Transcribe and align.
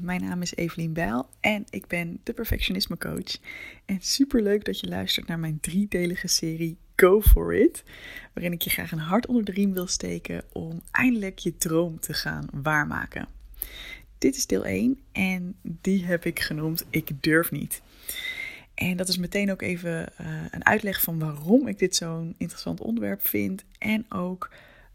Mijn 0.00 0.20
naam 0.20 0.42
is 0.42 0.54
Evelien 0.54 0.92
Bijl 0.92 1.28
en 1.40 1.64
ik 1.70 1.86
ben 1.86 2.20
de 2.22 2.32
perfectionisme 2.32 2.98
coach. 2.98 3.38
En 3.84 3.98
super 4.00 4.42
leuk 4.42 4.64
dat 4.64 4.80
je 4.80 4.88
luistert 4.88 5.26
naar 5.26 5.38
mijn 5.38 5.60
driedelige 5.60 6.28
serie 6.28 6.76
Go 6.96 7.20
For 7.20 7.54
It, 7.54 7.84
waarin 8.32 8.52
ik 8.52 8.62
je 8.62 8.70
graag 8.70 8.92
een 8.92 8.98
hart 8.98 9.26
onder 9.26 9.44
de 9.44 9.52
riem 9.52 9.72
wil 9.72 9.86
steken 9.86 10.44
om 10.52 10.80
eindelijk 10.90 11.38
je 11.38 11.56
droom 11.56 12.00
te 12.00 12.14
gaan 12.14 12.46
waarmaken. 12.52 13.28
Dit 14.18 14.36
is 14.36 14.46
deel 14.46 14.64
1 14.64 14.98
en 15.12 15.56
die 15.62 16.04
heb 16.04 16.24
ik 16.24 16.40
genoemd 16.40 16.84
Ik 16.90 17.10
durf 17.20 17.50
niet. 17.50 17.82
En 18.74 18.96
dat 18.96 19.08
is 19.08 19.18
meteen 19.18 19.50
ook 19.50 19.62
even 19.62 20.12
uh, 20.20 20.26
een 20.50 20.64
uitleg 20.64 21.00
van 21.00 21.18
waarom 21.18 21.68
ik 21.68 21.78
dit 21.78 21.96
zo'n 21.96 22.34
interessant 22.36 22.80
onderwerp 22.80 23.26
vind 23.26 23.64
en 23.78 24.06
ook 24.08 24.50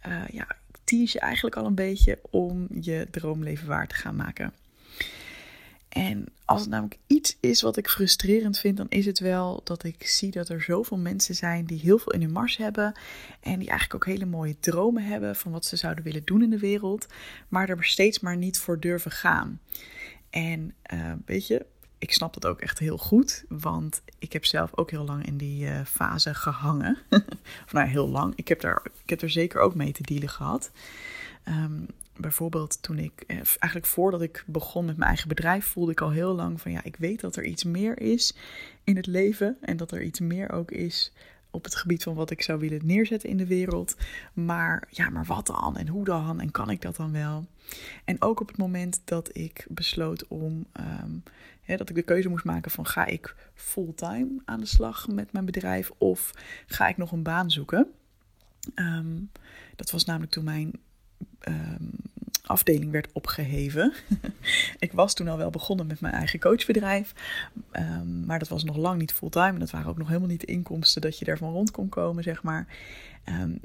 uh, 0.07 0.27
ja, 0.31 0.47
tease 0.83 1.13
je 1.13 1.19
eigenlijk 1.19 1.55
al 1.55 1.65
een 1.65 1.75
beetje 1.75 2.19
om 2.29 2.67
je 2.81 3.07
droomleven 3.11 3.67
waar 3.67 3.87
te 3.87 3.95
gaan 3.95 4.15
maken. 4.15 4.53
En 5.93 6.25
als 6.45 6.61
het 6.61 6.69
namelijk 6.69 6.99
iets 7.07 7.37
is 7.39 7.61
wat 7.61 7.77
ik 7.77 7.89
frustrerend 7.89 8.59
vind, 8.59 8.77
dan 8.77 8.89
is 8.89 9.05
het 9.05 9.19
wel 9.19 9.61
dat 9.63 9.83
ik 9.83 10.07
zie 10.07 10.31
dat 10.31 10.49
er 10.49 10.61
zoveel 10.61 10.97
mensen 10.97 11.35
zijn 11.35 11.65
die 11.65 11.79
heel 11.79 11.97
veel 11.97 12.11
in 12.11 12.21
hun 12.21 12.31
mars 12.31 12.57
hebben. 12.57 12.93
En 13.39 13.59
die 13.59 13.69
eigenlijk 13.69 13.93
ook 13.95 14.13
hele 14.13 14.25
mooie 14.25 14.59
dromen 14.59 15.03
hebben 15.03 15.35
van 15.35 15.51
wat 15.51 15.65
ze 15.65 15.75
zouden 15.75 16.03
willen 16.03 16.25
doen 16.25 16.41
in 16.41 16.49
de 16.49 16.59
wereld. 16.59 17.07
Maar 17.47 17.69
er 17.69 17.83
steeds 17.83 18.19
maar 18.19 18.37
niet 18.37 18.59
voor 18.59 18.79
durven 18.79 19.11
gaan. 19.11 19.59
En 20.29 20.73
uh, 20.93 21.11
weet 21.25 21.47
je, 21.47 21.65
ik 21.97 22.11
snap 22.13 22.33
dat 22.33 22.45
ook 22.45 22.61
echt 22.61 22.79
heel 22.79 22.97
goed. 22.97 23.43
Want 23.49 24.01
ik 24.19 24.33
heb 24.33 24.45
zelf 24.45 24.77
ook 24.77 24.91
heel 24.91 25.05
lang 25.05 25.25
in 25.25 25.37
die 25.37 25.65
uh, 25.65 25.85
fase 25.85 26.33
gehangen. 26.33 26.97
of 27.65 27.71
nou, 27.71 27.87
heel 27.87 28.09
lang. 28.09 28.33
Ik 28.35 28.47
heb, 28.47 28.61
daar, 28.61 28.81
ik 29.03 29.09
heb 29.09 29.21
er 29.21 29.29
zeker 29.29 29.61
ook 29.61 29.75
mee 29.75 29.91
te 29.91 30.03
dealen 30.03 30.29
gehad. 30.29 30.71
Um, 31.47 31.87
bijvoorbeeld 32.17 32.81
toen 32.81 32.97
ik, 32.97 33.23
eh, 33.27 33.35
eigenlijk 33.35 33.85
voordat 33.85 34.21
ik 34.21 34.43
begon 34.47 34.85
met 34.85 34.97
mijn 34.97 35.07
eigen 35.07 35.27
bedrijf, 35.27 35.65
voelde 35.65 35.91
ik 35.91 36.01
al 36.01 36.11
heel 36.11 36.33
lang 36.33 36.61
van 36.61 36.71
ja, 36.71 36.83
ik 36.83 36.95
weet 36.95 37.19
dat 37.19 37.35
er 37.35 37.45
iets 37.45 37.63
meer 37.63 37.99
is 37.99 38.35
in 38.83 38.95
het 38.95 39.05
leven. 39.05 39.57
En 39.61 39.77
dat 39.77 39.91
er 39.91 40.03
iets 40.03 40.19
meer 40.19 40.51
ook 40.51 40.71
is 40.71 41.11
op 41.53 41.63
het 41.63 41.75
gebied 41.75 42.03
van 42.03 42.13
wat 42.13 42.29
ik 42.29 42.41
zou 42.41 42.59
willen 42.59 42.85
neerzetten 42.85 43.29
in 43.29 43.37
de 43.37 43.47
wereld. 43.47 43.95
Maar 44.33 44.87
ja, 44.89 45.09
maar 45.09 45.25
wat 45.25 45.47
dan? 45.47 45.77
En 45.77 45.87
hoe 45.87 46.05
dan? 46.05 46.41
En 46.41 46.51
kan 46.51 46.69
ik 46.69 46.81
dat 46.81 46.95
dan 46.95 47.11
wel? 47.11 47.45
En 48.05 48.21
ook 48.21 48.39
op 48.39 48.47
het 48.47 48.57
moment 48.57 49.01
dat 49.05 49.37
ik 49.37 49.65
besloot 49.69 50.27
om, 50.27 50.65
um, 51.03 51.23
dat 51.65 51.89
ik 51.89 51.95
de 51.95 52.01
keuze 52.01 52.29
moest 52.29 52.45
maken 52.45 52.71
van 52.71 52.85
ga 52.85 53.05
ik 53.05 53.35
fulltime 53.53 54.41
aan 54.45 54.59
de 54.59 54.65
slag 54.65 55.07
met 55.07 55.31
mijn 55.31 55.45
bedrijf 55.45 55.91
of 55.97 56.31
ga 56.67 56.87
ik 56.87 56.97
nog 56.97 57.11
een 57.11 57.23
baan 57.23 57.51
zoeken? 57.51 57.87
Um, 58.75 59.31
dat 59.75 59.91
was 59.91 60.05
namelijk 60.05 60.31
toen 60.31 60.43
mijn 60.43 60.71
um, 61.47 61.89
afdeling 62.45 62.91
werd 62.91 63.07
opgeheven. 63.11 63.93
ik 64.79 64.91
was 64.91 65.13
toen 65.13 65.27
al 65.27 65.37
wel 65.37 65.49
begonnen 65.49 65.87
met 65.87 66.01
mijn 66.01 66.13
eigen 66.13 66.39
coachbedrijf. 66.39 67.13
Um, 67.71 68.25
maar 68.25 68.39
dat 68.39 68.47
was 68.47 68.63
nog 68.63 68.75
lang 68.75 68.99
niet 68.99 69.13
fulltime. 69.13 69.53
En 69.53 69.59
dat 69.59 69.71
waren 69.71 69.89
ook 69.89 69.97
nog 69.97 70.07
helemaal 70.07 70.29
niet 70.29 70.41
de 70.41 70.47
inkomsten 70.47 71.01
dat 71.01 71.19
je 71.19 71.25
daarvan 71.25 71.51
rond 71.51 71.71
kon 71.71 71.89
komen, 71.89 72.23
zeg 72.23 72.43
maar. 72.43 72.67
Um, 73.25 73.59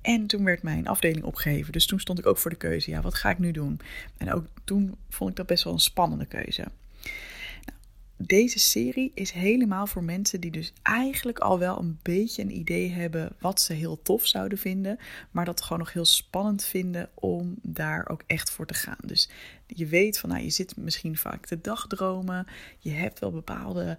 en 0.00 0.26
toen 0.26 0.44
werd 0.44 0.62
mijn 0.62 0.86
afdeling 0.86 1.24
opgeheven. 1.24 1.72
Dus 1.72 1.86
toen 1.86 2.00
stond 2.00 2.18
ik 2.18 2.26
ook 2.26 2.38
voor 2.38 2.50
de 2.50 2.56
keuze. 2.56 2.90
Ja, 2.90 3.00
wat 3.00 3.14
ga 3.14 3.30
ik 3.30 3.38
nu 3.38 3.50
doen? 3.50 3.80
En 4.16 4.32
ook 4.32 4.46
toen 4.64 4.94
vond 5.08 5.30
ik 5.30 5.36
dat 5.36 5.46
best 5.46 5.64
wel 5.64 5.72
een 5.72 5.78
spannende 5.78 6.26
keuze 6.26 6.64
deze 8.16 8.58
serie 8.58 9.12
is 9.14 9.30
helemaal 9.30 9.86
voor 9.86 10.04
mensen 10.04 10.40
die 10.40 10.50
dus 10.50 10.72
eigenlijk 10.82 11.38
al 11.38 11.58
wel 11.58 11.78
een 11.78 11.98
beetje 12.02 12.42
een 12.42 12.56
idee 12.56 12.90
hebben 12.90 13.32
wat 13.38 13.60
ze 13.60 13.72
heel 13.72 14.02
tof 14.02 14.26
zouden 14.26 14.58
vinden, 14.58 14.98
maar 15.30 15.44
dat 15.44 15.62
gewoon 15.62 15.78
nog 15.78 15.92
heel 15.92 16.04
spannend 16.04 16.64
vinden 16.64 17.08
om 17.14 17.54
daar 17.62 18.08
ook 18.08 18.22
echt 18.26 18.50
voor 18.50 18.66
te 18.66 18.74
gaan. 18.74 18.98
Dus 19.04 19.30
je 19.66 19.86
weet 19.86 20.18
van, 20.18 20.30
nou, 20.30 20.42
je 20.42 20.50
zit 20.50 20.76
misschien 20.76 21.16
vaak 21.16 21.46
te 21.46 21.60
dagdromen, 21.60 22.46
je 22.78 22.90
hebt 22.90 23.18
wel 23.18 23.30
bepaalde 23.30 23.98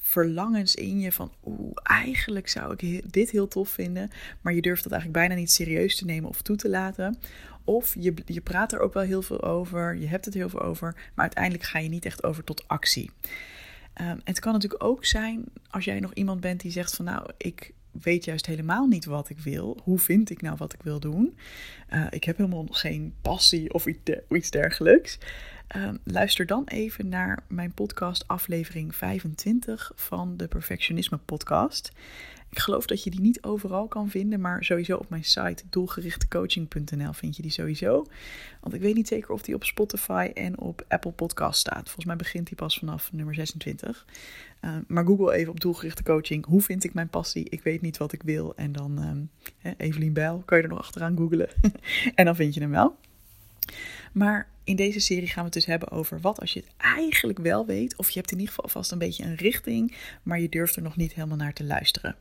verlangens 0.00 0.74
in 0.74 1.00
je 1.00 1.12
van, 1.12 1.32
oeh, 1.44 1.76
eigenlijk 1.82 2.48
zou 2.48 2.74
ik 2.76 3.12
dit 3.12 3.30
heel 3.30 3.48
tof 3.48 3.68
vinden, 3.68 4.10
maar 4.40 4.54
je 4.54 4.62
durft 4.62 4.82
dat 4.82 4.92
eigenlijk 4.92 5.26
bijna 5.26 5.40
niet 5.40 5.50
serieus 5.50 5.96
te 5.96 6.04
nemen 6.04 6.28
of 6.28 6.42
toe 6.42 6.56
te 6.56 6.68
laten. 6.68 7.18
Of 7.64 7.94
je, 7.98 8.14
je 8.26 8.40
praat 8.40 8.72
er 8.72 8.80
ook 8.80 8.94
wel 8.94 9.02
heel 9.02 9.22
veel 9.22 9.42
over, 9.42 9.96
je 9.96 10.06
hebt 10.06 10.24
het 10.24 10.34
heel 10.34 10.48
veel 10.48 10.62
over, 10.62 10.92
maar 10.94 11.24
uiteindelijk 11.24 11.64
ga 11.64 11.78
je 11.78 11.88
niet 11.88 12.04
echt 12.04 12.24
over 12.24 12.44
tot 12.44 12.68
actie. 12.68 13.10
Um, 14.00 14.20
het 14.24 14.38
kan 14.38 14.52
natuurlijk 14.52 14.84
ook 14.84 15.04
zijn 15.04 15.44
als 15.70 15.84
jij 15.84 16.00
nog 16.00 16.14
iemand 16.14 16.40
bent 16.40 16.60
die 16.60 16.70
zegt 16.70 16.96
van 16.96 17.04
nou, 17.04 17.30
ik 17.36 17.74
weet 18.02 18.24
juist 18.24 18.46
helemaal 18.46 18.86
niet 18.86 19.04
wat 19.04 19.28
ik 19.28 19.38
wil. 19.38 19.78
Hoe 19.82 19.98
vind 19.98 20.30
ik 20.30 20.42
nou 20.42 20.56
wat 20.56 20.72
ik 20.72 20.82
wil 20.82 21.00
doen? 21.00 21.38
Uh, 21.90 22.06
ik 22.10 22.24
heb 22.24 22.36
helemaal 22.36 22.66
geen 22.70 23.14
passie 23.22 23.72
of 23.72 23.86
iets 24.28 24.50
dergelijks. 24.50 25.18
Um, 25.76 25.98
luister 26.04 26.46
dan 26.46 26.64
even 26.64 27.08
naar 27.08 27.42
mijn 27.48 27.72
podcast 27.72 28.28
aflevering 28.28 28.96
25 28.96 29.92
van 29.94 30.36
de 30.36 30.48
Perfectionisme 30.48 31.16
podcast. 31.16 31.92
Ik 32.50 32.58
geloof 32.58 32.86
dat 32.86 33.02
je 33.02 33.10
die 33.10 33.20
niet 33.20 33.42
overal 33.42 33.86
kan 33.86 34.10
vinden, 34.10 34.40
maar 34.40 34.64
sowieso 34.64 34.96
op 34.96 35.08
mijn 35.08 35.24
site 35.24 35.62
doelgerichtecoaching.nl 35.70 37.12
vind 37.12 37.36
je 37.36 37.42
die 37.42 37.50
sowieso. 37.50 38.06
Want 38.60 38.74
ik 38.74 38.80
weet 38.80 38.94
niet 38.94 39.08
zeker 39.08 39.30
of 39.30 39.42
die 39.42 39.54
op 39.54 39.64
Spotify 39.64 40.30
en 40.34 40.58
op 40.58 40.84
Apple 40.88 41.10
Podcast 41.10 41.60
staat. 41.60 41.84
Volgens 41.84 42.04
mij 42.04 42.16
begint 42.16 42.46
die 42.46 42.56
pas 42.56 42.78
vanaf 42.78 43.12
nummer 43.12 43.34
26. 43.34 44.06
Uh, 44.60 44.76
maar 44.86 45.04
google 45.04 45.34
even 45.34 45.52
op 45.52 45.60
doelgerichte 45.60 46.02
coaching. 46.02 46.46
Hoe 46.46 46.62
vind 46.62 46.84
ik 46.84 46.94
mijn 46.94 47.08
passie? 47.08 47.46
Ik 47.48 47.62
weet 47.62 47.80
niet 47.80 47.96
wat 47.96 48.12
ik 48.12 48.22
wil. 48.22 48.56
En 48.56 48.72
dan 48.72 49.02
um, 49.02 49.30
Evelien 49.76 50.12
Bijl, 50.12 50.42
kan 50.44 50.58
je 50.58 50.64
er 50.64 50.70
nog 50.70 50.78
achteraan 50.78 51.16
googlen. 51.16 51.48
en 52.14 52.24
dan 52.24 52.36
vind 52.36 52.54
je 52.54 52.60
hem 52.60 52.70
wel. 52.70 52.96
Maar 54.12 54.48
in 54.64 54.76
deze 54.76 55.00
serie 55.00 55.26
gaan 55.26 55.38
we 55.38 55.44
het 55.44 55.52
dus 55.52 55.66
hebben 55.66 55.90
over 55.90 56.20
wat 56.20 56.40
als 56.40 56.52
je 56.52 56.60
het 56.60 56.70
eigenlijk 56.76 57.38
wel 57.38 57.66
weet. 57.66 57.96
Of 57.96 58.10
je 58.10 58.18
hebt 58.18 58.30
in 58.30 58.38
ieder 58.38 58.54
geval 58.54 58.70
vast 58.70 58.92
een 58.92 58.98
beetje 58.98 59.24
een 59.24 59.34
richting, 59.34 59.96
maar 60.22 60.40
je 60.40 60.48
durft 60.48 60.76
er 60.76 60.82
nog 60.82 60.96
niet 60.96 61.14
helemaal 61.14 61.36
naar 61.36 61.52
te 61.52 61.64
luisteren. 61.64 62.16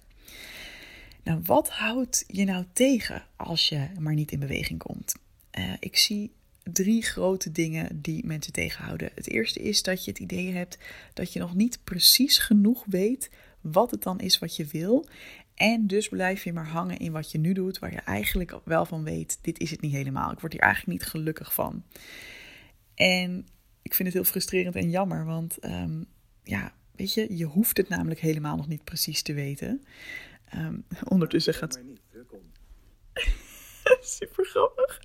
Nou, 1.23 1.41
wat 1.43 1.69
houdt 1.69 2.23
je 2.27 2.45
nou 2.45 2.65
tegen 2.73 3.23
als 3.35 3.69
je 3.69 3.87
maar 3.99 4.13
niet 4.13 4.31
in 4.31 4.39
beweging 4.39 4.79
komt? 4.79 5.15
Uh, 5.59 5.73
ik 5.79 5.97
zie 5.97 6.31
drie 6.63 7.01
grote 7.03 7.51
dingen 7.51 8.01
die 8.01 8.25
mensen 8.25 8.53
tegenhouden. 8.53 9.11
Het 9.15 9.29
eerste 9.29 9.59
is 9.59 9.83
dat 9.83 10.05
je 10.05 10.11
het 10.11 10.19
idee 10.19 10.51
hebt 10.51 10.77
dat 11.13 11.33
je 11.33 11.39
nog 11.39 11.55
niet 11.55 11.79
precies 11.83 12.37
genoeg 12.37 12.83
weet 12.87 13.29
wat 13.61 13.91
het 13.91 14.03
dan 14.03 14.19
is 14.19 14.39
wat 14.39 14.55
je 14.55 14.65
wil. 14.65 15.07
En 15.55 15.87
dus 15.87 16.09
blijf 16.09 16.43
je 16.43 16.53
maar 16.53 16.67
hangen 16.67 16.97
in 16.97 17.11
wat 17.11 17.31
je 17.31 17.37
nu 17.37 17.53
doet, 17.53 17.79
waar 17.79 17.91
je 17.91 17.99
eigenlijk 17.99 18.59
wel 18.63 18.85
van 18.85 19.03
weet: 19.03 19.39
dit 19.41 19.59
is 19.59 19.71
het 19.71 19.81
niet 19.81 19.93
helemaal. 19.93 20.31
Ik 20.31 20.39
word 20.39 20.51
hier 20.51 20.61
eigenlijk 20.61 20.99
niet 20.99 21.09
gelukkig 21.09 21.53
van. 21.53 21.83
En 22.95 23.47
ik 23.81 23.93
vind 23.93 24.07
het 24.07 24.17
heel 24.17 24.31
frustrerend 24.31 24.75
en 24.75 24.89
jammer, 24.89 25.25
want 25.25 25.65
um, 25.65 26.05
ja, 26.43 26.73
weet 26.95 27.13
je, 27.13 27.37
je 27.37 27.45
hoeft 27.45 27.77
het 27.77 27.89
namelijk 27.89 28.19
helemaal 28.19 28.55
nog 28.55 28.67
niet 28.67 28.83
precies 28.83 29.21
te 29.21 29.33
weten. 29.33 29.83
Um, 30.55 30.85
ondertussen 31.13 31.53
gaat. 31.53 31.81
Super 34.17 34.45
grappig. 34.45 35.01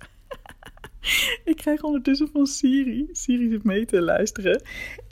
ik 1.51 1.55
krijg 1.55 1.81
ondertussen 1.81 2.29
van 2.31 2.45
Siri. 2.45 3.07
Siri 3.11 3.49
zit 3.49 3.63
mee 3.63 3.85
te 3.85 4.01
luisteren. 4.01 4.61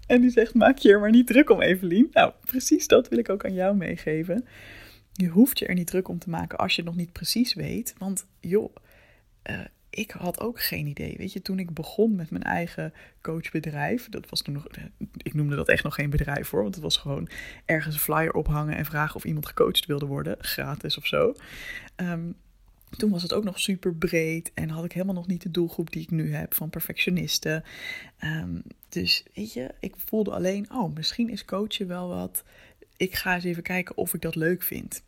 En 0.08 0.22
die 0.22 0.30
zegt: 0.30 0.54
Maak 0.54 0.78
je 0.78 0.92
er 0.92 1.00
maar 1.00 1.12
niet 1.12 1.28
druk 1.28 1.50
om, 1.50 1.62
Evelien. 1.62 2.08
Nou, 2.12 2.34
precies 2.46 2.88
dat 2.88 3.08
wil 3.08 3.18
ik 3.18 3.30
ook 3.30 3.46
aan 3.46 3.54
jou 3.54 3.76
meegeven. 3.76 4.46
Je 5.14 5.28
hoeft 5.28 5.60
je 5.60 5.66
er 5.66 5.74
niet 5.74 5.88
druk 5.88 6.08
om 6.08 6.20
te 6.20 6.30
maken 6.30 6.58
als 6.58 6.76
je 6.76 6.82
het 6.82 6.90
nog 6.90 7.00
niet 7.00 7.12
precies 7.12 7.54
weet. 7.54 7.94
Want 7.98 8.28
joh, 8.40 8.76
uh, 9.50 9.60
ik 9.90 10.12
had 10.12 10.40
ook 10.40 10.62
geen 10.62 10.88
idee. 10.88 11.16
Weet 11.18 11.34
je, 11.34 11.42
toen 11.42 11.60
ik 11.60 11.74
begon 11.74 12.16
met 12.16 12.32
mijn 12.32 12.44
eigen 12.44 12.94
coachbedrijf, 13.22 14.10
dat 14.10 14.30
was 14.30 14.42
toen 14.42 14.54
nog, 14.54 14.68
ik 15.18 15.34
noemde 15.34 15.56
dat 15.56 15.68
echt 15.68 15.84
nog 15.84 15.96
geen 15.96 16.10
bedrijf 16.10 16.50
hoor, 16.50 16.62
want 16.62 16.76
het 16.76 16.84
was 16.84 16.98
gewoon 16.98 17.30
ergens 17.66 17.96
een 17.96 18.02
flyer 18.02 18.34
ophangen 18.34 18.76
en 18.76 18.86
vragen 18.86 19.16
of 19.16 19.24
iemand 19.24 19.46
gecoacht 19.46 19.86
wilde 19.86 20.06
worden, 20.06 20.36
gratis 20.40 20.98
of 20.98 21.08
zo. 21.08 21.34
Um, 21.96 22.36
toen 22.98 23.10
was 23.10 23.22
het 23.22 23.34
ook 23.34 23.44
nog 23.44 23.60
super 23.60 23.96
breed 23.96 24.52
en 24.54 24.70
had 24.70 24.86
ik 24.86 24.92
helemaal 24.92 25.16
nog 25.16 25.28
niet 25.28 25.42
de 25.42 25.52
doelgroep 25.52 25.92
die 25.92 26.02
ik 26.02 26.12
nu 26.12 26.34
heb 26.34 26.54
van 26.54 26.70
perfectionisten. 26.70 27.64
Um, 28.24 28.62
dus 28.90 29.24
weet 29.34 29.54
je, 29.54 29.72
ik 29.80 29.96
voelde 29.98 30.32
alleen, 30.32 30.72
oh, 30.72 30.96
misschien 30.96 31.30
is 31.30 31.46
coachen 31.46 31.88
wel 31.88 32.08
wat 32.08 32.44
ik 33.00 33.16
ga 33.16 33.36
eens 33.36 33.44
even 33.44 33.64
kijken 33.64 33.98
of 33.98 34.14
ik 34.14 34.22
dat 34.22 34.36
leuk 34.36 34.64
vind. 34.64 35.04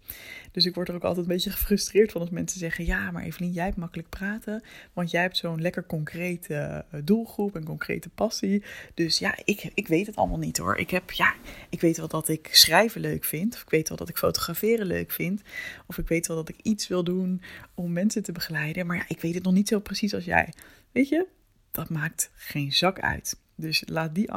Dus 0.51 0.65
ik 0.65 0.75
word 0.75 0.89
er 0.89 0.95
ook 0.95 1.03
altijd 1.03 1.25
een 1.25 1.33
beetje 1.33 1.49
gefrustreerd 1.49 2.11
van 2.11 2.21
als 2.21 2.29
mensen 2.29 2.59
zeggen: 2.59 2.85
Ja, 2.85 3.11
maar 3.11 3.23
Evelien, 3.23 3.51
jij 3.51 3.65
hebt 3.65 3.77
makkelijk 3.77 4.09
praten. 4.09 4.63
Want 4.93 5.11
jij 5.11 5.21
hebt 5.21 5.37
zo'n 5.37 5.61
lekker 5.61 5.85
concrete 5.85 6.85
uh, 6.93 7.01
doelgroep 7.03 7.55
en 7.55 7.63
concrete 7.63 8.09
passie. 8.09 8.63
Dus 8.93 9.19
ja, 9.19 9.35
ik, 9.43 9.71
ik 9.73 9.87
weet 9.87 10.05
het 10.05 10.15
allemaal 10.15 10.37
niet 10.37 10.57
hoor. 10.57 10.77
Ik, 10.77 10.89
heb, 10.89 11.11
ja, 11.11 11.33
ik 11.69 11.81
weet 11.81 11.97
wel 11.97 12.07
dat 12.07 12.27
ik 12.27 12.49
schrijven 12.51 13.01
leuk 13.01 13.23
vind. 13.23 13.53
Of 13.53 13.61
ik 13.61 13.69
weet 13.69 13.89
wel 13.89 13.97
dat 13.97 14.09
ik 14.09 14.17
fotograferen 14.17 14.85
leuk 14.85 15.11
vind. 15.11 15.41
Of 15.87 15.97
ik 15.97 16.07
weet 16.07 16.27
wel 16.27 16.37
dat 16.37 16.49
ik 16.49 16.59
iets 16.61 16.87
wil 16.87 17.03
doen 17.03 17.41
om 17.73 17.93
mensen 17.93 18.23
te 18.23 18.31
begeleiden. 18.31 18.85
Maar 18.85 18.97
ja, 18.97 19.05
ik 19.07 19.21
weet 19.21 19.33
het 19.33 19.43
nog 19.43 19.53
niet 19.53 19.67
zo 19.67 19.79
precies 19.79 20.13
als 20.13 20.25
jij. 20.25 20.53
Weet 20.91 21.09
je, 21.09 21.27
dat 21.71 21.89
maakt 21.89 22.31
geen 22.35 22.73
zak 22.73 22.99
uit. 22.99 23.39
Dus 23.61 23.83
laat 23.85 24.15
die 24.15 24.31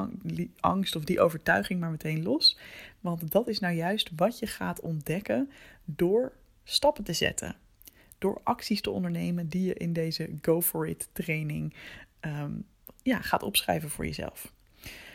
angst 0.61 0.97
of 0.97 1.05
die 1.05 1.21
overtuiging 1.21 1.81
maar 1.81 1.91
meteen 1.91 2.23
los. 2.23 2.59
Want 3.01 3.31
dat 3.31 3.49
is 3.49 3.59
nou 3.59 3.75
juist 3.75 4.11
wat 4.17 4.39
je 4.39 4.47
gaat 4.47 4.81
ontdekken 4.81 5.51
door 5.85 6.33
stappen 6.65 7.05
te 7.05 7.13
zetten. 7.13 7.57
Door 8.19 8.41
acties 8.43 8.81
te 8.81 8.91
ondernemen 8.91 9.49
die 9.49 9.67
je 9.67 9.75
in 9.75 9.93
deze 9.93 10.31
Go 10.43 10.63
For 10.63 10.89
It 10.89 11.09
training 11.13 11.75
um, 12.21 12.67
ja, 13.03 13.21
gaat 13.21 13.43
opschrijven 13.43 13.91
voor 13.91 14.07
jezelf. 14.07 14.53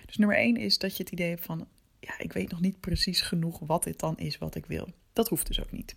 Dus 0.05 0.17
nummer 0.17 0.37
één 0.37 0.57
is 0.57 0.77
dat 0.77 0.97
je 0.97 1.03
het 1.03 1.11
idee 1.11 1.29
hebt 1.29 1.45
van, 1.45 1.67
ja, 1.99 2.19
ik 2.19 2.33
weet 2.33 2.51
nog 2.51 2.59
niet 2.61 2.79
precies 2.79 3.21
genoeg 3.21 3.59
wat 3.59 3.83
dit 3.83 3.99
dan 3.99 4.17
is 4.17 4.37
wat 4.37 4.55
ik 4.55 4.65
wil. 4.65 4.87
Dat 5.13 5.27
hoeft 5.27 5.47
dus 5.47 5.61
ook 5.61 5.71
niet. 5.71 5.95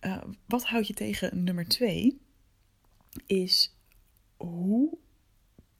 Uh, 0.00 0.22
wat 0.46 0.64
houd 0.64 0.86
je 0.86 0.94
tegen 0.94 1.44
nummer 1.44 1.68
twee? 1.68 2.20
Is 3.26 3.74
hoe 4.36 4.98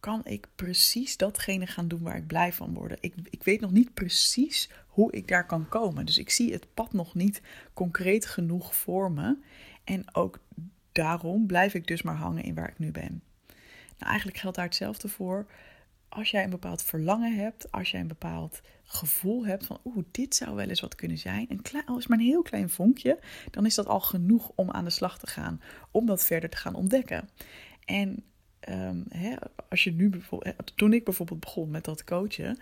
kan 0.06 0.20
ik 0.24 0.48
precies 0.54 1.16
datgene 1.16 1.66
gaan 1.66 1.88
doen 1.88 2.02
waar 2.02 2.16
ik 2.16 2.26
blij 2.26 2.52
van 2.52 2.74
word? 2.74 2.96
Ik, 3.00 3.14
ik 3.30 3.42
weet 3.42 3.60
nog 3.60 3.70
niet 3.70 3.94
precies 3.94 4.70
hoe 4.86 5.12
ik 5.12 5.28
daar 5.28 5.46
kan 5.46 5.68
komen. 5.68 6.06
Dus 6.06 6.18
ik 6.18 6.30
zie 6.30 6.52
het 6.52 6.74
pad 6.74 6.92
nog 6.92 7.14
niet 7.14 7.40
concreet 7.74 8.26
genoeg 8.26 8.74
voor 8.74 9.12
me. 9.12 9.36
En 9.84 10.14
ook 10.14 10.38
daarom 10.92 11.46
blijf 11.46 11.74
ik 11.74 11.86
dus 11.86 12.02
maar 12.02 12.14
hangen 12.14 12.42
in 12.42 12.54
waar 12.54 12.68
ik 12.68 12.78
nu 12.78 12.90
ben. 12.90 13.22
Nou, 13.98 14.10
eigenlijk 14.10 14.38
geldt 14.38 14.56
daar 14.56 14.64
hetzelfde 14.64 15.08
voor. 15.08 15.46
Als 16.08 16.30
jij 16.30 16.44
een 16.44 16.50
bepaald 16.50 16.82
verlangen 16.82 17.36
hebt, 17.36 17.72
als 17.72 17.90
jij 17.90 18.00
een 18.00 18.06
bepaald 18.06 18.60
gevoel 18.84 19.46
hebt 19.46 19.66
van, 19.66 19.80
oeh, 19.84 20.04
dit 20.10 20.34
zou 20.34 20.54
wel 20.54 20.68
eens 20.68 20.80
wat 20.80 20.94
kunnen 20.94 21.18
zijn, 21.18 21.46
een 21.48 21.62
klein, 21.62 21.86
al 21.86 21.98
is 21.98 22.06
maar 22.06 22.18
een 22.18 22.24
heel 22.24 22.42
klein 22.42 22.70
vonkje, 22.70 23.18
dan 23.50 23.66
is 23.66 23.74
dat 23.74 23.86
al 23.86 24.00
genoeg 24.00 24.52
om 24.54 24.70
aan 24.70 24.84
de 24.84 24.90
slag 24.90 25.18
te 25.18 25.26
gaan, 25.26 25.60
om 25.90 26.06
dat 26.06 26.24
verder 26.24 26.50
te 26.50 26.56
gaan 26.56 26.74
ontdekken. 26.74 27.28
En 27.84 28.24
um, 28.68 29.04
hè, 29.08 29.34
als 29.68 29.84
je 29.84 29.92
nu 29.92 30.08
bijvoorbeeld, 30.08 30.72
toen 30.74 30.92
ik 30.92 31.04
bijvoorbeeld 31.04 31.40
begon 31.40 31.70
met 31.70 31.84
dat 31.84 32.04
coachen, 32.04 32.58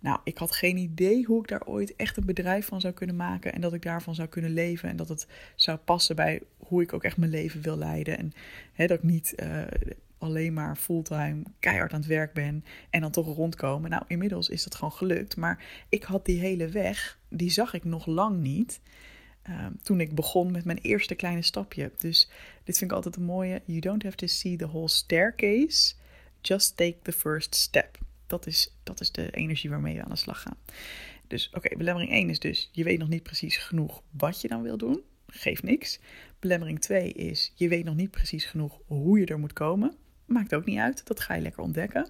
nou, 0.00 0.18
ik 0.24 0.38
had 0.38 0.52
geen 0.52 0.76
idee 0.76 1.24
hoe 1.24 1.40
ik 1.40 1.48
daar 1.48 1.66
ooit 1.66 1.96
echt 1.96 2.16
een 2.16 2.24
bedrijf 2.24 2.66
van 2.66 2.80
zou 2.80 2.94
kunnen 2.94 3.16
maken 3.16 3.52
en 3.52 3.60
dat 3.60 3.72
ik 3.72 3.82
daarvan 3.82 4.14
zou 4.14 4.28
kunnen 4.28 4.52
leven 4.52 4.88
en 4.88 4.96
dat 4.96 5.08
het 5.08 5.26
zou 5.54 5.78
passen 5.78 6.16
bij 6.16 6.42
hoe 6.58 6.82
ik 6.82 6.92
ook 6.92 7.04
echt 7.04 7.16
mijn 7.16 7.30
leven 7.30 7.62
wil 7.62 7.76
leiden 7.76 8.18
en 8.18 8.32
hè, 8.72 8.86
dat 8.86 8.98
ik 8.98 9.04
niet 9.04 9.34
uh, 9.36 9.62
alleen 10.18 10.52
maar 10.52 10.76
fulltime 10.76 11.42
keihard 11.60 11.92
aan 11.92 11.98
het 11.98 12.08
werk 12.08 12.32
ben 12.32 12.64
en 12.90 13.00
dan 13.00 13.10
toch 13.10 13.36
rondkomen. 13.36 13.90
Nou, 13.90 14.02
inmiddels 14.06 14.48
is 14.48 14.64
dat 14.64 14.74
gewoon 14.74 14.92
gelukt, 14.92 15.36
maar 15.36 15.64
ik 15.88 16.02
had 16.02 16.24
die 16.24 16.40
hele 16.40 16.68
weg, 16.68 17.18
die 17.28 17.50
zag 17.50 17.74
ik 17.74 17.84
nog 17.84 18.06
lang 18.06 18.40
niet. 18.40 18.80
Uh, 19.48 19.66
toen 19.82 20.00
ik 20.00 20.14
begon 20.14 20.50
met 20.50 20.64
mijn 20.64 20.78
eerste 20.78 21.14
kleine 21.14 21.42
stapje. 21.42 21.92
Dus 21.98 22.28
dit 22.64 22.78
vind 22.78 22.90
ik 22.90 22.96
altijd 22.96 23.16
een 23.16 23.22
mooie. 23.22 23.62
You 23.64 23.80
don't 23.80 24.02
have 24.02 24.16
to 24.16 24.26
see 24.26 24.56
the 24.56 24.66
whole 24.66 24.88
staircase. 24.88 25.94
Just 26.40 26.76
take 26.76 26.96
the 27.02 27.12
first 27.12 27.54
step. 27.54 27.98
Dat 28.26 28.46
is, 28.46 28.72
dat 28.82 29.00
is 29.00 29.12
de 29.12 29.30
energie 29.30 29.70
waarmee 29.70 29.96
we 29.96 30.02
aan 30.02 30.10
de 30.10 30.16
slag 30.16 30.42
gaan. 30.42 30.56
Dus 31.26 31.50
oké, 31.52 31.76
belemmering 31.76 32.12
1 32.12 32.30
is 32.30 32.38
dus, 32.38 32.70
je 32.72 32.84
weet 32.84 32.98
nog 32.98 33.08
niet 33.08 33.22
precies 33.22 33.56
genoeg 33.56 34.02
wat 34.10 34.40
je 34.40 34.48
dan 34.48 34.62
wil 34.62 34.76
doen. 34.76 35.00
Geeft 35.26 35.62
niks. 35.62 36.00
Belemmering 36.38 36.80
2 36.80 37.12
is, 37.12 37.52
je 37.54 37.68
weet 37.68 37.84
nog 37.84 37.94
niet 37.94 38.10
precies 38.10 38.44
genoeg 38.44 38.80
hoe 38.86 39.18
je 39.18 39.26
er 39.26 39.38
moet 39.38 39.52
komen. 39.52 39.94
Maakt 40.24 40.54
ook 40.54 40.64
niet 40.64 40.78
uit, 40.78 41.06
dat 41.06 41.20
ga 41.20 41.34
je 41.34 41.42
lekker 41.42 41.62
ontdekken. 41.62 42.08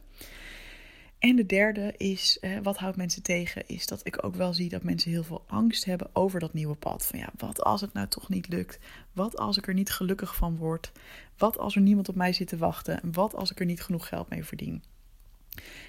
En 1.18 1.36
de 1.36 1.46
derde 1.46 1.94
is, 1.96 2.38
eh, 2.40 2.58
wat 2.62 2.76
houdt 2.76 2.96
mensen 2.96 3.22
tegen, 3.22 3.62
is 3.66 3.86
dat 3.86 4.00
ik 4.02 4.24
ook 4.24 4.34
wel 4.34 4.54
zie 4.54 4.68
dat 4.68 4.82
mensen 4.82 5.10
heel 5.10 5.24
veel 5.24 5.44
angst 5.46 5.84
hebben 5.84 6.08
over 6.12 6.40
dat 6.40 6.52
nieuwe 6.52 6.74
pad. 6.74 7.06
Van 7.06 7.18
ja, 7.18 7.28
wat 7.36 7.62
als 7.62 7.80
het 7.80 7.92
nou 7.92 8.08
toch 8.08 8.28
niet 8.28 8.48
lukt? 8.48 8.78
Wat 9.12 9.38
als 9.38 9.56
ik 9.56 9.66
er 9.66 9.74
niet 9.74 9.90
gelukkig 9.90 10.34
van 10.34 10.56
word? 10.56 10.92
Wat 11.36 11.58
als 11.58 11.74
er 11.74 11.80
niemand 11.80 12.08
op 12.08 12.14
mij 12.14 12.32
zit 12.32 12.48
te 12.48 12.56
wachten? 12.56 13.02
En 13.02 13.12
wat 13.12 13.34
als 13.34 13.50
ik 13.50 13.60
er 13.60 13.66
niet 13.66 13.82
genoeg 13.82 14.08
geld 14.08 14.28
mee 14.28 14.44
verdien? 14.44 14.82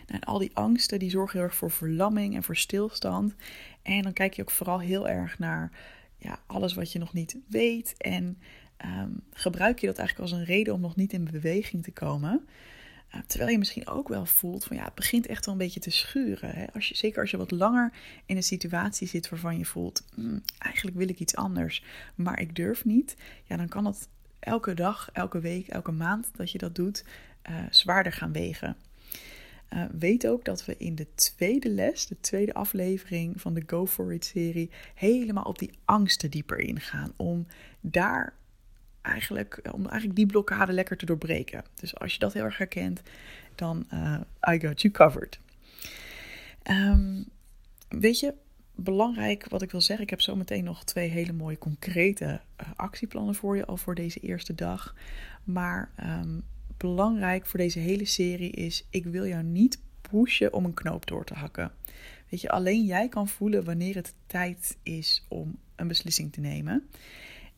Nou, 0.08 0.20
en 0.20 0.24
al 0.24 0.38
die 0.38 0.52
angsten 0.56 1.00
die 1.00 1.10
zorgen 1.10 1.38
heel 1.38 1.48
erg 1.48 1.58
voor 1.58 1.72
verlamming 1.72 2.36
en 2.36 2.44
voor 2.44 2.58
stilstand. 2.58 3.36
En 3.82 4.02
dan 4.02 4.14
kijk 4.14 4.34
je 4.34 4.42
ook 4.42 4.52
vooral 4.52 4.80
heel 4.80 5.08
erg 5.08 5.40
naar 5.40 5.72
ja, 6.18 6.40
alles 6.46 6.74
wat 6.74 6.92
je 6.92 7.00
nog 7.00 7.14
niet 7.14 7.38
weet. 7.48 7.96
En 7.98 8.38
ehm, 8.78 9.12
gebruik 9.32 9.80
je 9.80 9.88
dat 9.88 9.98
eigenlijk 9.98 10.30
als 10.30 10.40
een 10.40 10.46
reden 10.46 10.74
om 10.74 10.82
nog 10.82 10.96
niet 10.96 11.14
in 11.14 11.24
beweging 11.32 11.84
te 11.84 11.92
komen. 11.92 12.48
Terwijl 13.28 13.52
je 13.52 13.58
misschien 13.58 13.88
ook 13.88 14.08
wel 14.08 14.26
voelt 14.26 14.66
van 14.66 14.78
ja, 14.78 14.84
het 14.84 14.96
begint 14.96 15.26
echt 15.26 15.46
wel 15.46 15.54
een 15.54 15.60
beetje 15.60 15.80
te 15.80 15.90
schuren. 15.90 16.50
Hè? 16.50 16.66
Als 16.74 16.88
je, 16.88 16.96
zeker 16.96 17.22
als 17.22 17.32
je 17.32 17.38
wat 17.38 17.52
langer 17.52 17.92
in 18.26 18.36
een 18.36 18.44
situatie 18.44 19.08
zit 19.08 19.30
waarvan 19.30 19.58
je 19.58 19.66
voelt, 19.66 20.06
mm, 20.16 20.42
eigenlijk 20.58 20.98
wil 20.98 21.10
ik 21.10 21.20
iets 21.20 21.36
anders, 21.36 21.84
maar 22.16 22.40
ik 22.40 22.56
durf 22.56 22.86
niet. 22.86 23.16
Ja, 23.44 23.58
dan 23.58 23.68
kan 23.68 23.86
het 23.86 24.08
elke 24.40 24.74
dag, 24.74 25.10
elke 25.14 25.40
week, 25.40 25.68
elke 25.68 25.92
maand 25.92 26.30
dat 26.36 26.52
je 26.52 26.58
dat 26.58 26.76
doet, 26.76 27.06
uh, 27.50 27.56
zwaarder 27.70 28.12
gaan 28.12 28.32
wegen. 28.32 28.76
Uh, 29.74 29.84
weet 29.92 30.28
ook 30.28 30.46
dat 30.46 30.66
we 30.66 30.78
in 30.78 30.96
de 30.96 31.08
tweede 31.16 31.70
les, 31.70 32.08
de 32.08 32.20
tweede 32.20 32.54
aflevering 32.54 33.42
van 33.42 33.54
de 33.54 33.64
Go 33.66 33.86
For 33.86 34.14
It 34.14 34.26
serie, 34.26 34.70
helemaal 34.94 35.44
op 35.44 35.60
die 35.60 35.72
angsten 35.86 36.32
dieper 36.32 36.60
ingaan. 36.60 37.14
Om 37.16 37.48
daar 37.82 38.34
eigenlijk, 39.08 39.60
om 39.72 39.82
eigenlijk 39.82 40.16
die 40.16 40.26
blokkade 40.26 40.72
lekker 40.72 40.98
te 40.98 41.06
doorbreken. 41.06 41.64
Dus 41.76 41.96
als 41.96 42.14
je 42.14 42.20
dat 42.20 42.34
heel 42.34 42.44
erg 42.44 42.58
herkent, 42.58 43.02
dan 43.56 43.88
uh, 43.94 44.20
I 44.54 44.60
got 44.60 44.82
you 44.82 44.94
covered. 44.94 45.40
Um, 46.72 47.26
weet 47.90 48.20
je, 48.20 48.34
belangrijk 48.76 49.50
wat 49.50 49.62
ik 49.62 49.72
wil 49.72 49.82
zeggen, 49.82 50.06
ik 50.06 50.10
heb 50.10 50.22
zometeen 50.22 50.64
nog 50.64 50.84
twee 50.84 51.10
hele 51.10 51.34
mooie 51.34 51.58
concrete 51.58 52.26
uh, 52.26 52.68
actieplannen 52.76 53.36
voor 53.36 53.56
je 53.56 53.66
al 53.66 53.78
voor 53.78 53.96
deze 53.96 54.20
eerste 54.20 54.56
dag. 54.56 54.96
Maar 55.44 55.92
um, 56.00 56.44
belangrijk 56.78 57.46
voor 57.46 57.60
deze 57.60 57.80
hele 57.80 58.06
serie 58.06 58.52
is: 58.52 58.88
ik 58.90 59.06
wil 59.06 59.26
jou 59.26 59.44
niet 59.44 59.80
pushen 60.02 60.54
om 60.54 60.66
een 60.66 60.74
knoop 60.74 61.08
door 61.08 61.26
te 61.26 61.34
hakken. 61.34 61.72
Weet 62.30 62.42
je, 62.42 62.50
alleen 62.50 62.86
jij 62.86 63.10
kan 63.10 63.28
voelen 63.28 63.64
wanneer 63.64 63.96
het 63.96 64.14
tijd 64.26 64.78
is 64.84 65.26
om 65.28 65.58
een 65.76 65.88
beslissing 65.88 66.34
te 66.34 66.40
nemen. 66.40 66.88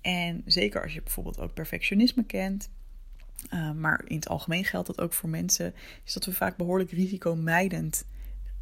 En 0.02 0.42
zeker 0.46 0.82
als 0.84 0.94
je 0.94 1.02
bijvoorbeeld 1.02 1.40
ook 1.40 1.54
perfectionisme 1.54 2.24
kent, 2.24 2.70
uh, 3.54 3.72
maar 3.72 4.02
in 4.08 4.16
het 4.16 4.30
algemeen 4.30 4.66
geldt 4.66 4.88
dat 4.88 5.02
ook 5.02 5.14
voor 5.14 5.30
mensen, 5.30 5.74
is 6.06 6.14
dat 6.14 6.26
we 6.26 6.34
vaak 6.34 6.58
behoorlijk 6.58 6.92
risicomijdend 6.92 8.06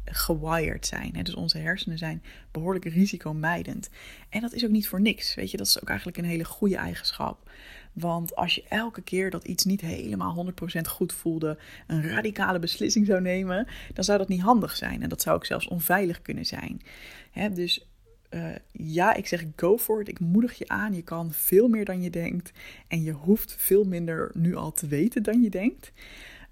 gewired 0.04 0.86
zijn. 0.86 1.16
Hè? 1.16 1.22
Dus 1.22 1.34
onze 1.34 1.58
hersenen 1.58 1.98
zijn 1.98 2.22
behoorlijk 2.50 2.84
risicomijdend. 2.84 3.90
En 4.28 4.40
dat 4.40 4.52
is 4.52 4.64
ook 4.64 4.70
niet 4.70 4.88
voor 4.88 5.00
niks. 5.00 5.34
Weet 5.34 5.50
je, 5.50 5.56
dat 5.56 5.66
is 5.66 5.82
ook 5.82 5.88
eigenlijk 5.88 6.18
een 6.18 6.24
hele 6.24 6.44
goede 6.44 6.76
eigenschap. 6.76 7.50
Want 7.92 8.36
als 8.36 8.54
je 8.54 8.64
elke 8.68 9.02
keer 9.02 9.30
dat 9.30 9.44
iets 9.44 9.64
niet 9.64 9.80
helemaal 9.80 10.52
100% 10.78 10.80
goed 10.88 11.12
voelde, 11.12 11.58
een 11.86 12.08
radicale 12.08 12.58
beslissing 12.58 13.06
zou 13.06 13.20
nemen, 13.20 13.66
dan 13.94 14.04
zou 14.04 14.18
dat 14.18 14.28
niet 14.28 14.40
handig 14.40 14.76
zijn. 14.76 15.02
En 15.02 15.08
dat 15.08 15.22
zou 15.22 15.36
ook 15.36 15.46
zelfs 15.46 15.68
onveilig 15.68 16.22
kunnen 16.22 16.46
zijn. 16.46 16.82
Hè? 17.30 17.52
Dus 17.52 17.87
uh, 18.30 18.46
ja, 18.72 19.14
ik 19.14 19.26
zeg 19.26 19.44
go 19.56 19.78
for 19.78 20.00
it. 20.00 20.08
Ik 20.08 20.20
moedig 20.20 20.58
je 20.58 20.68
aan. 20.68 20.94
Je 20.94 21.02
kan 21.02 21.32
veel 21.32 21.68
meer 21.68 21.84
dan 21.84 22.02
je 22.02 22.10
denkt. 22.10 22.52
En 22.88 23.02
je 23.02 23.12
hoeft 23.12 23.54
veel 23.58 23.84
minder 23.84 24.30
nu 24.34 24.54
al 24.54 24.72
te 24.72 24.86
weten 24.86 25.22
dan 25.22 25.42
je 25.42 25.50
denkt. 25.50 25.92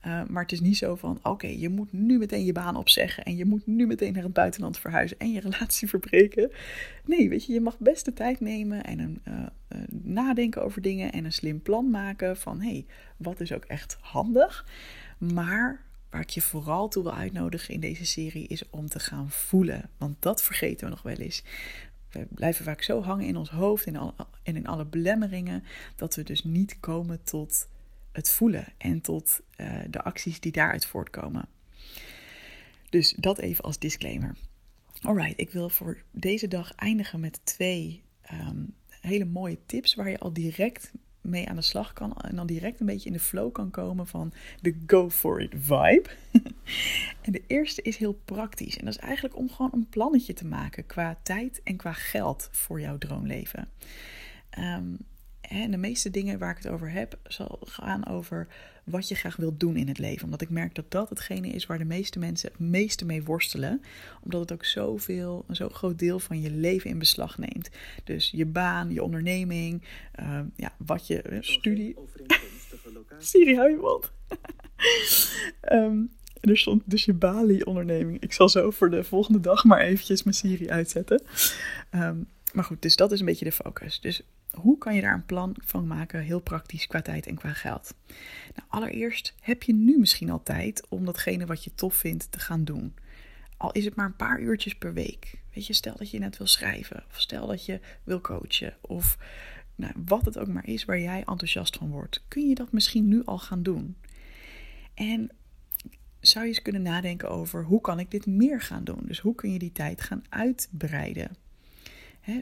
Uh, 0.06 0.22
maar 0.28 0.42
het 0.42 0.52
is 0.52 0.60
niet 0.60 0.76
zo 0.76 0.94
van: 0.94 1.18
oké, 1.22 1.46
je 1.46 1.68
moet 1.68 1.92
nu 1.92 2.18
meteen 2.18 2.44
je 2.44 2.52
baan 2.52 2.76
opzeggen. 2.76 3.24
En 3.24 3.36
je 3.36 3.44
moet 3.44 3.66
nu 3.66 3.86
meteen 3.86 4.12
naar 4.12 4.22
het 4.22 4.32
buitenland 4.32 4.78
verhuizen 4.78 5.18
en 5.18 5.32
je 5.32 5.40
relatie 5.40 5.88
verbreken. 5.94 6.50
Nee, 7.04 7.28
weet 7.28 7.44
je, 7.44 7.52
je 7.52 7.60
mag 7.60 7.78
best 7.78 8.04
de 8.04 8.12
tijd 8.12 8.40
nemen 8.40 8.84
en 8.84 8.98
een, 8.98 9.20
uh, 9.28 9.46
nadenken 9.90 10.62
over 10.62 10.82
dingen. 10.82 11.12
En 11.12 11.24
een 11.24 11.32
slim 11.32 11.62
plan 11.62 11.90
maken 11.90 12.36
van: 12.36 12.60
hé, 12.60 12.70
hey, 12.70 12.86
wat 13.16 13.40
is 13.40 13.52
ook 13.52 13.64
echt 13.64 13.96
handig. 14.00 14.66
Maar 15.18 15.85
waar 16.10 16.20
ik 16.20 16.30
je 16.30 16.40
vooral 16.40 16.88
toe 16.88 17.02
wil 17.02 17.14
uitnodigen 17.14 17.74
in 17.74 17.80
deze 17.80 18.06
serie 18.06 18.46
is 18.46 18.70
om 18.70 18.88
te 18.88 18.98
gaan 18.98 19.30
voelen. 19.30 19.90
Want 19.98 20.22
dat 20.22 20.42
vergeten 20.42 20.84
we 20.84 20.90
nog 20.90 21.02
wel 21.02 21.16
eens. 21.16 21.42
We 22.10 22.26
blijven 22.28 22.64
vaak 22.64 22.82
zo 22.82 23.02
hangen 23.02 23.26
in 23.26 23.36
ons 23.36 23.50
hoofd 23.50 23.86
en 23.86 24.56
in 24.56 24.66
alle 24.66 24.84
belemmeringen 24.84 25.64
dat 25.96 26.14
we 26.14 26.22
dus 26.22 26.44
niet 26.44 26.80
komen 26.80 27.24
tot 27.24 27.68
het 28.12 28.30
voelen 28.30 28.66
en 28.78 29.00
tot 29.00 29.40
uh, 29.56 29.78
de 29.90 30.02
acties 30.02 30.40
die 30.40 30.52
daaruit 30.52 30.86
voortkomen. 30.86 31.48
Dus 32.90 33.14
dat 33.18 33.38
even 33.38 33.64
als 33.64 33.78
disclaimer. 33.78 34.36
Alright, 35.02 35.40
ik 35.40 35.50
wil 35.50 35.68
voor 35.68 36.02
deze 36.10 36.48
dag 36.48 36.74
eindigen 36.74 37.20
met 37.20 37.40
twee 37.44 38.02
um, 38.32 38.74
hele 38.88 39.24
mooie 39.24 39.58
tips 39.66 39.94
waar 39.94 40.10
je 40.10 40.18
al 40.18 40.32
direct 40.32 40.92
mee 41.28 41.48
aan 41.48 41.56
de 41.56 41.62
slag 41.62 41.92
kan 41.92 42.16
en 42.16 42.36
dan 42.36 42.46
direct 42.46 42.80
een 42.80 42.86
beetje 42.86 43.06
in 43.06 43.12
de 43.12 43.20
flow 43.20 43.52
kan 43.52 43.70
komen 43.70 44.06
van 44.06 44.32
de 44.60 44.76
go 44.86 45.10
for 45.10 45.40
it 45.40 45.52
vibe. 45.58 46.08
en 47.22 47.32
de 47.32 47.42
eerste 47.46 47.82
is 47.82 47.96
heel 47.96 48.20
praktisch 48.24 48.78
en 48.78 48.84
dat 48.84 48.94
is 48.94 49.00
eigenlijk 49.00 49.36
om 49.36 49.50
gewoon 49.50 49.70
een 49.72 49.88
plannetje 49.88 50.32
te 50.32 50.46
maken 50.46 50.86
qua 50.86 51.18
tijd 51.22 51.60
en 51.64 51.76
qua 51.76 51.92
geld 51.92 52.48
voor 52.52 52.80
jouw 52.80 52.98
droomleven. 52.98 53.68
Um, 54.58 54.98
en 55.48 55.70
de 55.70 55.76
meeste 55.76 56.10
dingen 56.10 56.38
waar 56.38 56.50
ik 56.50 56.62
het 56.62 56.72
over 56.72 56.90
heb, 56.90 57.18
zal 57.24 57.58
gaan 57.62 58.06
over 58.06 58.46
wat 58.84 59.08
je 59.08 59.14
graag 59.14 59.36
wilt 59.36 59.60
doen 59.60 59.76
in 59.76 59.88
het 59.88 59.98
leven. 59.98 60.24
Omdat 60.24 60.40
ik 60.40 60.50
merk 60.50 60.74
dat 60.74 60.90
dat 60.90 61.08
hetgene 61.08 61.48
is 61.48 61.66
waar 61.66 61.78
de 61.78 61.84
meeste 61.84 62.18
mensen 62.18 62.50
het 62.50 62.58
meeste 62.58 63.04
mee 63.04 63.24
worstelen. 63.24 63.82
Omdat 64.24 64.40
het 64.40 64.52
ook 64.52 64.64
zoveel, 64.64 65.44
een 65.48 65.56
zo 65.56 65.68
groot 65.68 65.98
deel 65.98 66.18
van 66.18 66.40
je 66.40 66.50
leven 66.50 66.90
in 66.90 66.98
beslag 66.98 67.38
neemt. 67.38 67.70
Dus 68.04 68.30
je 68.30 68.46
baan, 68.46 68.92
je 68.92 69.02
onderneming, 69.02 69.82
uh, 70.20 70.40
ja, 70.56 70.72
wat 70.78 71.06
je 71.06 71.24
uh, 71.30 71.38
studie. 71.40 71.96
Siri, 73.18 73.56
hou 73.56 73.70
je 73.70 73.76
mond. 73.76 74.12
um, 75.72 76.10
er 76.40 76.58
stond 76.58 76.82
dus 76.84 77.04
je 77.04 77.12
Bali-onderneming. 77.12 78.20
Ik 78.20 78.32
zal 78.32 78.48
zo 78.48 78.70
voor 78.70 78.90
de 78.90 79.04
volgende 79.04 79.40
dag 79.40 79.64
maar 79.64 79.80
eventjes 79.80 80.22
mijn 80.22 80.36
Siri 80.36 80.70
uitzetten. 80.70 81.22
Um, 81.94 82.28
maar 82.52 82.64
goed, 82.64 82.82
dus 82.82 82.96
dat 82.96 83.12
is 83.12 83.20
een 83.20 83.26
beetje 83.26 83.44
de 83.44 83.52
focus. 83.52 84.00
Dus 84.00 84.22
hoe 84.56 84.78
kan 84.78 84.94
je 84.94 85.00
daar 85.00 85.14
een 85.14 85.26
plan 85.26 85.56
van 85.64 85.86
maken, 85.86 86.20
heel 86.20 86.40
praktisch 86.40 86.86
qua 86.86 87.02
tijd 87.02 87.26
en 87.26 87.34
qua 87.34 87.52
geld? 87.52 87.94
Nou, 88.54 88.68
allereerst 88.68 89.34
heb 89.40 89.62
je 89.62 89.74
nu 89.74 89.98
misschien 89.98 90.30
al 90.30 90.42
tijd 90.42 90.86
om 90.88 91.04
datgene 91.04 91.46
wat 91.46 91.64
je 91.64 91.74
tof 91.74 91.94
vindt 91.94 92.32
te 92.32 92.38
gaan 92.38 92.64
doen. 92.64 92.94
Al 93.56 93.72
is 93.72 93.84
het 93.84 93.94
maar 93.94 94.06
een 94.06 94.16
paar 94.16 94.40
uurtjes 94.40 94.74
per 94.74 94.94
week. 94.94 95.40
Weet 95.54 95.66
je, 95.66 95.72
stel 95.72 95.94
dat 95.96 96.10
je 96.10 96.18
net 96.18 96.38
wil 96.38 96.46
schrijven, 96.46 97.04
of 97.08 97.20
stel 97.20 97.46
dat 97.46 97.64
je 97.64 97.80
wil 98.04 98.20
coachen, 98.20 98.76
of 98.80 99.18
nou, 99.74 99.92
wat 100.04 100.24
het 100.24 100.38
ook 100.38 100.48
maar 100.48 100.66
is 100.66 100.84
waar 100.84 101.00
jij 101.00 101.18
enthousiast 101.18 101.76
van 101.76 101.90
wordt, 101.90 102.24
kun 102.28 102.48
je 102.48 102.54
dat 102.54 102.72
misschien 102.72 103.08
nu 103.08 103.24
al 103.24 103.38
gaan 103.38 103.62
doen. 103.62 103.96
En 104.94 105.30
zou 106.20 106.44
je 106.44 106.50
eens 106.50 106.62
kunnen 106.62 106.82
nadenken 106.82 107.28
over 107.28 107.64
hoe 107.64 107.80
kan 107.80 107.98
ik 107.98 108.10
dit 108.10 108.26
meer 108.26 108.60
gaan 108.60 108.84
doen? 108.84 109.00
Dus 109.02 109.18
hoe 109.18 109.34
kun 109.34 109.52
je 109.52 109.58
die 109.58 109.72
tijd 109.72 110.00
gaan 110.00 110.24
uitbreiden? 110.28 111.36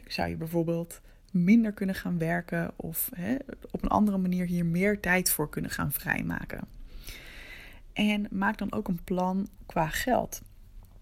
zou 0.07 0.29
je 0.29 0.35
bijvoorbeeld 0.35 1.01
minder 1.35 1.71
kunnen 1.71 1.95
gaan 1.95 2.17
werken 2.17 2.71
of 2.75 3.09
op 3.71 3.83
een 3.83 3.89
andere 3.89 4.17
manier 4.17 4.45
hier 4.45 4.65
meer 4.65 4.99
tijd 4.99 5.29
voor 5.29 5.49
kunnen 5.49 5.71
gaan 5.71 5.91
vrijmaken? 5.91 6.67
En 7.93 8.27
maak 8.31 8.57
dan 8.57 8.71
ook 8.71 8.87
een 8.87 9.03
plan 9.03 9.47
qua 9.65 9.87
geld. 9.87 10.41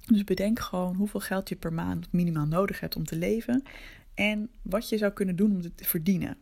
Dus 0.05 0.23
bedenk 0.23 0.59
gewoon 0.59 0.95
hoeveel 0.95 1.19
geld 1.19 1.49
je 1.49 1.55
per 1.55 1.73
maand 1.73 2.11
minimaal 2.11 2.45
nodig 2.45 2.79
hebt 2.79 2.95
om 2.95 3.05
te 3.05 3.15
leven 3.15 3.63
en 4.13 4.49
wat 4.61 4.89
je 4.89 4.97
zou 4.97 5.11
kunnen 5.11 5.35
doen 5.35 5.51
om 5.51 5.61
dit 5.61 5.77
te 5.77 5.83
verdienen. 5.85 6.37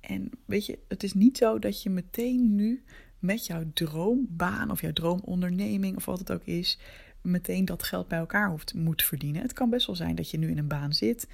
En 0.00 0.30
weet 0.44 0.66
je, 0.66 0.78
het 0.88 1.02
is 1.02 1.12
niet 1.12 1.36
zo 1.36 1.58
dat 1.58 1.82
je 1.82 1.90
meteen 1.90 2.54
nu 2.54 2.84
met 3.18 3.46
jouw 3.46 3.64
droombaan 3.74 4.70
of 4.70 4.80
jouw 4.80 4.92
droomonderneming 4.92 5.96
of 5.96 6.04
wat 6.04 6.18
het 6.18 6.32
ook 6.32 6.44
is, 6.44 6.78
meteen 7.22 7.64
dat 7.64 7.82
geld 7.82 8.08
bij 8.08 8.18
elkaar 8.18 8.50
hoeft, 8.50 8.74
moet 8.74 9.02
verdienen. 9.02 9.42
Het 9.42 9.52
kan 9.52 9.70
best 9.70 9.86
wel 9.86 9.96
zijn 9.96 10.14
dat 10.14 10.30
je 10.30 10.38
nu 10.38 10.50
in 10.50 10.58
een 10.58 10.66
baan 10.66 10.92
zit 10.92 11.28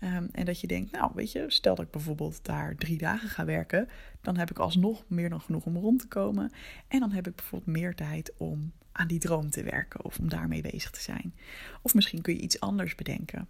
ehm, 0.00 0.26
en 0.32 0.44
dat 0.44 0.60
je 0.60 0.66
denkt, 0.66 0.92
nou 0.92 1.10
weet 1.14 1.32
je, 1.32 1.44
stel 1.48 1.74
dat 1.74 1.84
ik 1.84 1.90
bijvoorbeeld 1.90 2.44
daar 2.44 2.74
drie 2.74 2.98
dagen 2.98 3.28
ga 3.28 3.44
werken, 3.44 3.88
dan 4.20 4.36
heb 4.36 4.50
ik 4.50 4.58
alsnog 4.58 5.04
meer 5.06 5.28
dan 5.28 5.40
genoeg 5.40 5.64
om 5.64 5.76
rond 5.76 6.00
te 6.00 6.08
komen. 6.08 6.52
En 6.88 7.00
dan 7.00 7.12
heb 7.12 7.26
ik 7.26 7.34
bijvoorbeeld 7.34 7.76
meer 7.76 7.94
tijd 7.94 8.32
om 8.36 8.72
aan 8.92 9.06
die 9.06 9.18
droom 9.18 9.50
te 9.50 9.62
werken 9.62 10.04
of 10.04 10.18
om 10.18 10.28
daarmee 10.28 10.62
bezig 10.62 10.90
te 10.90 11.00
zijn. 11.00 11.34
Of 11.82 11.94
misschien 11.94 12.22
kun 12.22 12.34
je 12.34 12.40
iets 12.40 12.60
anders 12.60 12.94
bedenken. 12.94 13.48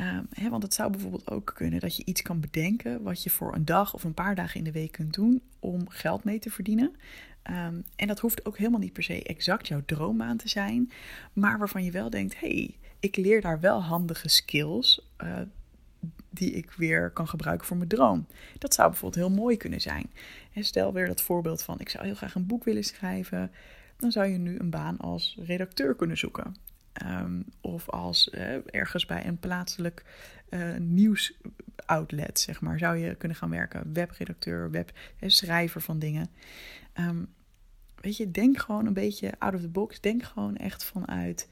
Um, 0.00 0.50
want 0.50 0.62
het 0.62 0.74
zou 0.74 0.90
bijvoorbeeld 0.90 1.30
ook 1.30 1.52
kunnen 1.54 1.80
dat 1.80 1.96
je 1.96 2.04
iets 2.04 2.22
kan 2.22 2.40
bedenken 2.40 3.02
wat 3.02 3.22
je 3.22 3.30
voor 3.30 3.54
een 3.54 3.64
dag 3.64 3.94
of 3.94 4.04
een 4.04 4.14
paar 4.14 4.34
dagen 4.34 4.58
in 4.58 4.64
de 4.64 4.72
week 4.72 4.92
kunt 4.92 5.14
doen 5.14 5.42
om 5.58 5.88
geld 5.88 6.24
mee 6.24 6.38
te 6.38 6.50
verdienen. 6.50 6.96
Um, 7.50 7.84
en 7.96 8.06
dat 8.06 8.18
hoeft 8.18 8.46
ook 8.46 8.58
helemaal 8.58 8.80
niet 8.80 8.92
per 8.92 9.02
se 9.02 9.22
exact 9.22 9.68
jouw 9.68 9.82
droombaan 9.86 10.36
te 10.36 10.48
zijn, 10.48 10.90
maar 11.32 11.58
waarvan 11.58 11.84
je 11.84 11.90
wel 11.90 12.10
denkt: 12.10 12.40
hey, 12.40 12.76
ik 13.00 13.16
leer 13.16 13.40
daar 13.40 13.60
wel 13.60 13.82
handige 13.82 14.28
skills 14.28 15.08
uh, 15.24 15.40
die 16.30 16.50
ik 16.50 16.70
weer 16.70 17.10
kan 17.10 17.28
gebruiken 17.28 17.66
voor 17.66 17.76
mijn 17.76 17.88
droom. 17.88 18.26
Dat 18.58 18.74
zou 18.74 18.88
bijvoorbeeld 18.88 19.26
heel 19.26 19.36
mooi 19.36 19.56
kunnen 19.56 19.80
zijn. 19.80 20.10
En 20.52 20.64
stel 20.64 20.92
weer 20.92 21.06
dat 21.06 21.20
voorbeeld 21.20 21.62
van: 21.62 21.80
ik 21.80 21.88
zou 21.88 22.04
heel 22.04 22.14
graag 22.14 22.34
een 22.34 22.46
boek 22.46 22.64
willen 22.64 22.84
schrijven. 22.84 23.50
Dan 23.96 24.12
zou 24.12 24.26
je 24.26 24.38
nu 24.38 24.58
een 24.58 24.70
baan 24.70 24.98
als 24.98 25.36
redacteur 25.44 25.94
kunnen 25.94 26.18
zoeken. 26.18 26.56
Um, 27.04 27.44
of 27.60 27.88
als 27.88 28.30
uh, 28.34 28.56
ergens 28.66 29.06
bij 29.06 29.26
een 29.26 29.38
plaatselijk 29.38 30.04
uh, 30.50 30.76
nieuwsoutlet, 30.76 32.40
zeg 32.40 32.60
maar, 32.60 32.78
zou 32.78 32.96
je 32.96 33.14
kunnen 33.14 33.36
gaan 33.36 33.50
werken. 33.50 33.92
Webredacteur, 33.92 34.70
web, 34.70 34.92
schrijver 35.20 35.80
van 35.80 35.98
dingen. 35.98 36.28
Um, 36.94 37.28
weet 38.00 38.16
je, 38.16 38.30
denk 38.30 38.58
gewoon 38.58 38.86
een 38.86 38.92
beetje 38.92 39.32
out 39.38 39.54
of 39.54 39.60
the 39.60 39.68
box. 39.68 40.00
Denk 40.00 40.22
gewoon 40.22 40.56
echt 40.56 40.84
vanuit. 40.84 41.48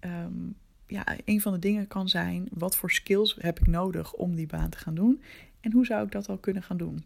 Um, 0.00 0.54
ja, 0.86 1.06
een 1.24 1.40
van 1.40 1.52
de 1.52 1.58
dingen 1.58 1.86
kan 1.86 2.08
zijn: 2.08 2.48
wat 2.50 2.76
voor 2.76 2.90
skills 2.90 3.36
heb 3.40 3.60
ik 3.60 3.66
nodig 3.66 4.12
om 4.12 4.34
die 4.34 4.46
baan 4.46 4.70
te 4.70 4.78
gaan 4.78 4.94
doen? 4.94 5.22
En 5.60 5.72
hoe 5.72 5.86
zou 5.86 6.04
ik 6.04 6.12
dat 6.12 6.28
al 6.28 6.38
kunnen 6.38 6.62
gaan 6.62 6.76
doen? 6.76 7.04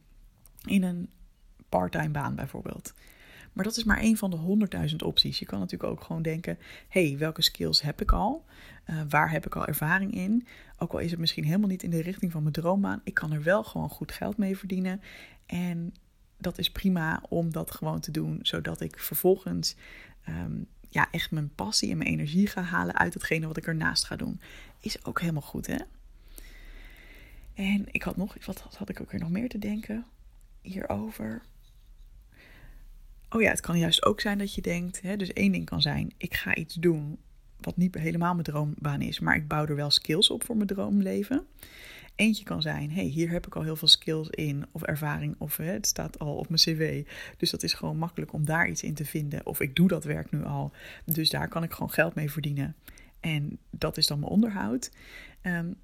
In 0.64 0.83
een 0.83 1.11
parttime 1.68 2.09
baan 2.09 2.35
bijvoorbeeld. 2.35 2.95
Maar 3.56 3.64
dat 3.64 3.76
is 3.76 3.84
maar 3.84 3.98
één 3.98 4.16
van 4.16 4.30
de 4.30 4.36
honderdduizend 4.36 5.02
opties. 5.02 5.38
Je 5.38 5.46
kan 5.46 5.58
natuurlijk 5.58 5.90
ook 5.90 6.04
gewoon 6.04 6.22
denken: 6.22 6.58
hey, 6.88 7.16
welke 7.18 7.42
skills 7.42 7.82
heb 7.82 8.00
ik 8.00 8.12
al? 8.12 8.44
Uh, 8.90 9.00
waar 9.08 9.30
heb 9.30 9.46
ik 9.46 9.56
al 9.56 9.66
ervaring 9.66 10.14
in? 10.14 10.46
Ook 10.78 10.92
al 10.92 10.98
is 10.98 11.10
het 11.10 11.20
misschien 11.20 11.44
helemaal 11.44 11.68
niet 11.68 11.82
in 11.82 11.90
de 11.90 12.02
richting 12.02 12.32
van 12.32 12.42
mijn 12.42 12.54
droombaan, 12.54 13.00
ik 13.04 13.14
kan 13.14 13.32
er 13.32 13.42
wel 13.42 13.64
gewoon 13.64 13.88
goed 13.88 14.12
geld 14.12 14.36
mee 14.36 14.56
verdienen. 14.56 15.00
En 15.46 15.94
dat 16.38 16.58
is 16.58 16.70
prima 16.70 17.22
om 17.28 17.52
dat 17.52 17.70
gewoon 17.70 18.00
te 18.00 18.10
doen, 18.10 18.38
zodat 18.42 18.80
ik 18.80 18.98
vervolgens 18.98 19.76
um, 20.28 20.66
ja, 20.88 21.08
echt 21.10 21.30
mijn 21.30 21.54
passie 21.54 21.90
en 21.90 21.96
mijn 21.96 22.10
energie 22.10 22.46
ga 22.46 22.62
halen 22.62 22.96
uit 22.96 23.14
hetgene 23.14 23.46
wat 23.46 23.56
ik 23.56 23.66
ernaast 23.66 24.04
ga 24.04 24.16
doen. 24.16 24.40
Is 24.80 25.04
ook 25.04 25.20
helemaal 25.20 25.42
goed, 25.42 25.66
hè? 25.66 25.78
En 27.54 27.84
ik 27.90 28.02
had 28.02 28.16
nog, 28.16 28.36
wat 28.46 28.60
had 28.78 28.88
ik 28.88 29.00
ook 29.00 29.10
weer 29.10 29.20
nog 29.20 29.30
meer 29.30 29.48
te 29.48 29.58
denken 29.58 30.04
hierover? 30.60 31.42
Oh 33.30 33.42
ja, 33.42 33.50
het 33.50 33.61
kan 33.61 33.78
juist 33.78 34.04
ook 34.04 34.21
zijn 34.21 34.38
dat 34.38 34.54
je 34.54 34.62
denkt, 34.62 35.00
hè, 35.02 35.16
dus 35.16 35.33
één 35.33 35.52
ding 35.52 35.64
kan 35.64 35.83
zijn, 35.83 36.12
ik 36.16 36.35
ga 36.35 36.54
iets 36.54 36.75
doen 36.75 37.18
wat 37.61 37.76
niet 37.76 37.95
helemaal 37.95 38.33
mijn 38.33 38.45
droombaan 38.45 39.00
is, 39.00 39.21
maar 39.21 39.37
ik 39.37 39.49
bouw 39.49 39.66
er 39.66 39.76
wel 39.76 39.90
skills 39.90 40.30
op 40.30 40.45
voor 40.45 40.56
mijn 40.56 40.68
droomleven. 40.68 41.47
Eentje 42.14 42.45
kan 42.45 42.62
zijn, 42.62 42.90
hey, 42.90 43.04
hier 43.04 43.30
heb 43.30 43.47
ik 43.47 43.56
al 43.56 43.62
heel 43.62 43.76
veel 43.76 43.88
skills 43.88 44.28
in 44.28 44.66
of 44.73 44.83
ervaring 44.83 45.35
of 45.38 45.56
hè, 45.56 45.64
het 45.64 45.87
staat 45.87 46.18
al 46.18 46.37
op 46.37 46.49
mijn 46.49 46.61
cv. 46.61 47.06
Dus 47.37 47.50
dat 47.50 47.62
is 47.62 47.73
gewoon 47.75 47.97
makkelijk 47.97 48.33
om 48.33 48.45
daar 48.45 48.68
iets 48.68 48.83
in 48.83 48.95
te 48.95 49.04
vinden. 49.04 49.47
Of 49.47 49.61
ik 49.61 49.76
doe 49.76 49.88
dat 49.88 50.04
werk 50.04 50.30
nu 50.30 50.45
al, 50.45 50.73
dus 51.04 51.30
daar 51.30 51.49
kan 51.49 51.62
ik 51.62 51.73
gewoon 51.73 51.90
geld 51.90 52.14
mee 52.14 52.30
verdienen. 52.30 52.76
En 53.21 53.59
dat 53.71 53.97
is 53.97 54.06
dan 54.06 54.18
mijn 54.18 54.33
onderhoud. 54.33 54.90
Um, 55.42 55.76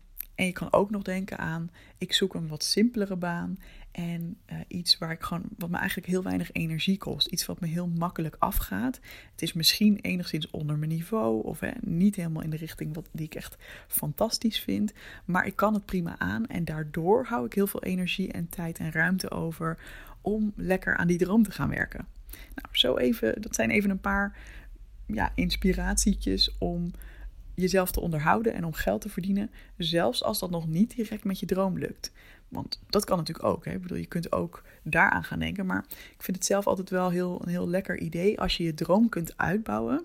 en 0.43 0.49
je 0.49 0.55
kan 0.55 0.73
ook 0.73 0.91
nog 0.91 1.03
denken 1.03 1.39
aan, 1.39 1.71
ik 1.99 2.13
zoek 2.13 2.35
een 2.35 2.49
wat 2.49 2.65
simpelere 2.65 3.17
baan 3.17 3.59
en 3.91 4.37
uh, 4.53 4.59
iets 4.69 4.99
waar 4.99 5.11
ik 5.11 5.23
gewoon, 5.23 5.43
wat 5.59 5.71
me 5.71 5.77
eigenlijk 5.77 6.09
heel 6.09 6.23
weinig 6.23 6.53
energie 6.53 6.99
kost. 6.99 7.27
Iets 7.27 7.47
wat 7.47 7.61
me 7.61 7.67
heel 7.67 7.87
makkelijk 7.87 8.37
afgaat. 8.39 9.01
Het 9.31 9.43
is 9.43 9.53
misschien 9.53 9.99
enigszins 10.01 10.51
onder 10.51 10.79
mijn 10.79 10.91
niveau 10.91 11.45
of 11.45 11.61
hè, 11.61 11.71
niet 11.81 12.17
helemaal 12.17 12.43
in 12.43 12.51
de 12.51 12.57
richting 12.57 12.95
wat, 12.95 13.09
die 13.13 13.27
ik 13.27 13.35
echt 13.35 13.57
fantastisch 13.89 14.61
vind. 14.61 14.93
Maar 15.25 15.47
ik 15.47 15.57
kan 15.57 15.75
het 15.75 15.85
prima 15.85 16.19
aan 16.19 16.47
en 16.47 16.65
daardoor 16.65 17.25
hou 17.27 17.47
ik 17.47 17.53
heel 17.53 17.67
veel 17.67 17.83
energie 17.83 18.33
en 18.33 18.49
tijd 18.49 18.79
en 18.79 18.93
ruimte 18.93 19.31
over 19.31 19.79
om 20.21 20.53
lekker 20.57 20.97
aan 20.97 21.07
die 21.07 21.19
droom 21.19 21.43
te 21.43 21.51
gaan 21.51 21.69
werken. 21.69 22.07
Nou, 22.31 22.69
zo 22.73 22.97
even, 22.97 23.43
dat 23.43 23.55
zijn 23.55 23.71
even 23.71 23.91
een 23.91 24.01
paar 24.01 24.39
ja, 25.07 25.33
om 26.59 26.91
jezelf 27.55 27.91
te 27.91 28.01
onderhouden 28.01 28.55
en 28.55 28.65
om 28.65 28.73
geld 28.73 29.01
te 29.01 29.09
verdienen, 29.09 29.51
zelfs 29.77 30.23
als 30.23 30.39
dat 30.39 30.51
nog 30.51 30.67
niet 30.67 30.97
direct 30.97 31.25
met 31.25 31.41
je 31.41 31.47
droom 31.47 31.79
lukt. 31.79 32.13
Want 32.49 32.81
dat 32.89 33.05
kan 33.05 33.19
natuurlijk 33.19 33.47
ook. 33.47 33.65
Hè? 33.65 33.73
Ik 33.73 33.83
bedoel, 33.83 33.99
je 33.99 34.07
kunt 34.07 34.33
ook 34.33 34.63
daaraan 34.83 35.25
gaan 35.25 35.39
denken. 35.39 35.67
Maar 35.67 35.85
ik 35.89 36.23
vind 36.23 36.37
het 36.37 36.47
zelf 36.47 36.67
altijd 36.67 36.91
wel 36.91 37.11
heel, 37.11 37.41
een 37.43 37.49
heel 37.49 37.69
lekker 37.69 37.99
idee 37.99 38.41
als 38.41 38.57
je 38.57 38.65
je 38.65 38.75
droom 38.75 39.09
kunt 39.09 39.37
uitbouwen. 39.37 40.05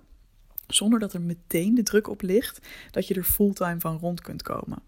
Zonder 0.68 1.00
dat 1.00 1.14
er 1.14 1.22
meteen 1.22 1.76
de 1.76 1.84
druk 1.84 2.08
op 2.08 2.22
ligt 2.22 2.68
dat 2.92 3.08
je 3.08 3.14
er 3.14 3.24
fulltime 3.24 3.80
van 3.80 3.98
rond 3.98 4.22
kunt 4.22 4.42
komen. 4.42 4.82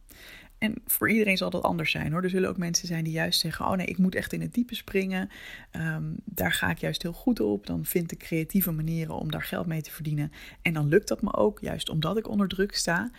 En 0.60 0.76
voor 0.86 1.10
iedereen 1.10 1.38
zal 1.38 1.50
dat 1.50 1.64
anders 1.64 1.92
zijn 1.92 2.12
hoor. 2.12 2.24
Er 2.24 2.30
zullen 2.30 2.50
ook 2.50 2.58
mensen 2.58 2.88
zijn 2.88 3.04
die 3.04 3.14
juist 3.14 3.40
zeggen: 3.40 3.66
Oh 3.66 3.74
nee, 3.74 3.86
ik 3.86 3.98
moet 3.98 4.16
echt 4.16 4.34
in 4.34 4.42
het 4.42 4.54
diepe 4.54 4.76
springen. 4.76 5.30
Ehm, 5.72 6.04
daar 6.26 6.52
ga 6.52 6.70
ik 6.70 6.78
juist 6.78 7.02
heel 7.02 7.14
goed 7.14 7.40
op. 7.40 7.68
Dan 7.68 7.86
vind 7.86 8.12
ik 8.12 8.20
creatieve 8.20 8.72
manieren 8.72 9.16
om 9.16 9.32
daar 9.32 9.44
geld 9.44 9.66
mee 9.66 9.82
te 9.82 9.92
verdienen. 9.92 10.32
En 10.62 10.74
dan 10.74 10.88
lukt 10.88 11.08
dat 11.08 11.22
me 11.22 11.34
ook, 11.34 11.60
juist 11.60 11.90
omdat 11.90 12.18
ik 12.18 12.28
onder 12.28 12.48
druk 12.48 12.76
sta. 12.76 13.12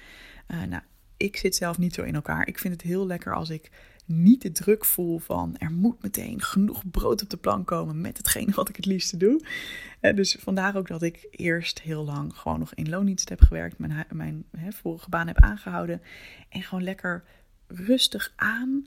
Uh, 0.49 0.63
nou, 0.63 0.83
ik 1.17 1.37
zit 1.37 1.57
zelf 1.57 1.79
niet 1.79 1.95
zo 1.95 2.03
in 2.03 2.15
elkaar. 2.15 2.47
Ik 2.47 2.59
vind 2.59 2.73
het 2.73 2.83
heel 2.83 3.07
lekker 3.07 3.35
als 3.35 3.51
ik 3.51 3.71
niet 4.11 4.43
de 4.43 4.53
druk 4.53 4.85
voel 4.85 5.19
van 5.19 5.57
er 5.59 5.73
moet 5.73 6.03
meteen 6.03 6.43
genoeg 6.43 6.91
brood 6.91 7.23
op 7.23 7.31
de 7.31 7.37
plank 7.37 7.67
komen 7.67 8.01
met 8.01 8.17
hetgene 8.17 8.53
wat 8.53 8.69
ik 8.69 8.77
het 8.77 8.87
liefste 8.87 9.17
doe. 9.17 9.41
Dus 10.01 10.37
vandaar 10.41 10.77
ook 10.77 10.89
dat 10.89 11.03
ik 11.03 11.29
eerst 11.31 11.81
heel 11.81 12.05
lang 12.05 12.37
gewoon 12.37 12.59
nog 12.59 12.75
in 12.75 12.89
loondienst 12.89 13.29
heb 13.29 13.41
gewerkt, 13.41 13.79
mijn, 13.79 14.07
mijn 14.09 14.45
vorige 14.69 15.09
baan 15.09 15.27
heb 15.27 15.41
aangehouden 15.41 16.03
en 16.49 16.63
gewoon 16.63 16.85
lekker 16.85 17.25
rustig 17.67 18.33
aan 18.37 18.85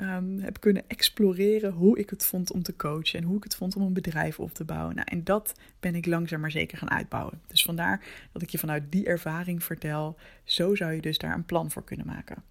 um, 0.00 0.38
heb 0.38 0.60
kunnen 0.60 0.84
exploreren 0.86 1.72
hoe 1.72 1.98
ik 1.98 2.10
het 2.10 2.26
vond 2.26 2.52
om 2.52 2.62
te 2.62 2.76
coachen 2.76 3.18
en 3.18 3.24
hoe 3.24 3.36
ik 3.36 3.42
het 3.42 3.56
vond 3.56 3.76
om 3.76 3.82
een 3.82 3.92
bedrijf 3.92 4.40
op 4.40 4.54
te 4.54 4.64
bouwen. 4.64 4.94
Nou, 4.94 5.06
en 5.10 5.24
dat 5.24 5.54
ben 5.80 5.94
ik 5.94 6.06
langzaam 6.06 6.40
maar 6.40 6.50
zeker 6.50 6.78
gaan 6.78 6.90
uitbouwen. 6.90 7.40
Dus 7.46 7.62
vandaar 7.62 8.04
dat 8.32 8.42
ik 8.42 8.50
je 8.50 8.58
vanuit 8.58 8.92
die 8.92 9.06
ervaring 9.06 9.64
vertel. 9.64 10.16
Zo 10.44 10.74
zou 10.74 10.92
je 10.92 11.00
dus 11.00 11.18
daar 11.18 11.34
een 11.34 11.44
plan 11.44 11.70
voor 11.70 11.84
kunnen 11.84 12.06
maken. 12.06 12.42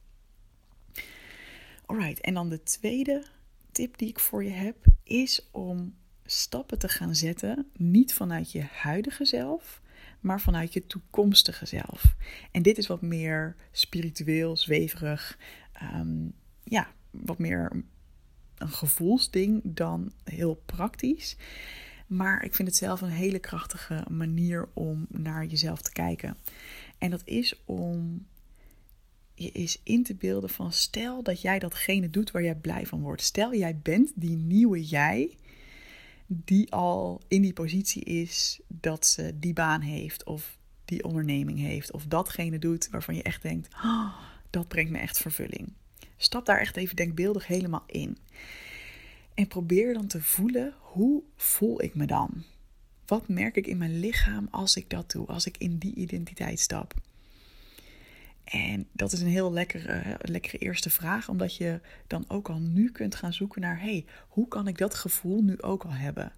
Alright, 1.90 2.22
en 2.22 2.34
dan 2.34 2.50
de 2.50 2.64
tweede 2.64 3.26
tip 3.72 3.98
die 3.98 4.08
ik 4.08 4.20
voor 4.20 4.44
je 4.44 4.50
heb 4.50 4.76
is 5.04 5.48
om 5.52 5.96
stappen 6.26 6.80
te 6.80 6.88
gaan 6.88 7.16
zetten, 7.16 7.72
niet 7.78 8.14
vanuit 8.14 8.52
je 8.52 8.62
huidige 8.62 9.26
zelf, 9.26 9.82
maar 10.20 10.42
vanuit 10.42 10.74
je 10.74 10.88
toekomstige 10.88 11.66
zelf. 11.66 12.16
En 12.52 12.62
dit 12.62 12.78
is 12.78 12.88
wat 12.88 13.02
meer 13.02 13.56
spiritueel, 13.72 14.58
zweverig, 14.58 15.38
um, 15.94 16.34
ja, 16.64 16.88
wat 17.12 17.38
meer 17.38 17.84
een 18.58 18.70
gevoelsding 18.70 19.62
dan 19.64 20.12
heel 20.24 20.62
praktisch. 20.66 21.38
Maar 22.08 22.44
ik 22.44 22.56
vind 22.56 22.68
het 22.68 22.78
zelf 22.78 23.02
een 23.02 23.10
hele 23.10 23.40
krachtige 23.40 24.06
manier 24.10 24.70
om 24.74 25.06
naar 25.10 25.46
jezelf 25.46 25.82
te 25.82 25.92
kijken. 25.92 26.38
En 26.98 27.10
dat 27.10 27.22
is 27.26 27.62
om 27.66 28.26
je 29.44 29.52
is 29.52 29.80
in 29.84 30.04
te 30.04 30.16
beelden 30.16 30.50
van 30.50 30.72
stel 30.72 31.24
dat 31.24 31.42
jij 31.42 31.60
datgene 31.60 32.10
doet 32.10 32.32
waar 32.32 32.44
jij 32.44 32.56
blij 32.56 32.86
van 32.86 33.02
wordt. 33.02 33.22
Stel 33.22 33.56
jij 33.56 33.78
bent 33.78 34.12
die 34.16 34.36
nieuwe 34.36 34.84
jij 34.84 35.38
die 36.32 36.72
al 36.72 37.22
in 37.28 37.42
die 37.42 37.54
positie 37.54 38.04
is 38.04 38.60
dat 38.68 39.06
ze 39.06 39.40
die 39.40 39.54
baan 39.54 39.82
heeft 39.82 40.24
of 40.24 40.58
die 40.86 41.04
onderneming 41.04 41.60
heeft 41.60 41.92
of 41.92 42.06
datgene 42.06 42.60
doet 42.60 42.90
waarvan 42.90 43.16
je 43.16 43.24
echt 43.24 43.42
denkt, 43.42 43.74
oh, 43.74 44.16
dat 44.50 44.68
brengt 44.68 44.92
me 44.92 44.98
echt 44.98 45.18
vervulling. 45.18 45.74
Stap 46.18 46.46
daar 46.46 46.60
echt 46.60 46.78
even 46.78 46.96
denkbeeldig 46.96 47.48
helemaal 47.48 47.84
in. 47.86 48.18
En 49.34 49.48
probeer 49.48 49.94
dan 49.94 50.08
te 50.08 50.22
voelen, 50.22 50.74
hoe 50.80 51.24
voel 51.36 51.82
ik 51.82 51.96
me 51.96 52.06
dan? 52.06 52.44
Wat 53.06 53.28
merk 53.28 53.56
ik 53.56 53.68
in 53.68 53.78
mijn 53.78 54.00
lichaam 54.00 54.48
als 54.52 54.76
ik 54.76 54.90
dat 54.90 55.12
doe, 55.12 55.28
als 55.28 55.46
ik 55.46 55.58
in 55.58 55.78
die 55.78 55.96
identiteit 55.96 56.60
stap? 56.60 56.94
En 58.50 58.88
dat 58.92 59.12
is 59.12 59.22
een 59.22 59.28
heel 59.28 59.54
lekkere, 59.54 60.18
lekkere 60.22 60.58
eerste 60.58 60.90
vraag, 60.90 61.30
omdat 61.30 61.56
je 61.56 61.80
dan 62.08 62.26
ook 62.28 62.50
al 62.50 62.60
nu 62.60 62.92
kunt 62.92 63.16
gaan 63.16 63.34
zoeken 63.34 63.62
naar: 63.62 63.80
hey, 63.80 64.06
hoe 64.28 64.48
kan 64.48 64.68
ik 64.68 64.78
dat 64.78 64.94
gevoel 64.94 65.42
nu 65.42 65.62
ook 65.62 65.84
al 65.84 65.94
hebben? 65.94 66.32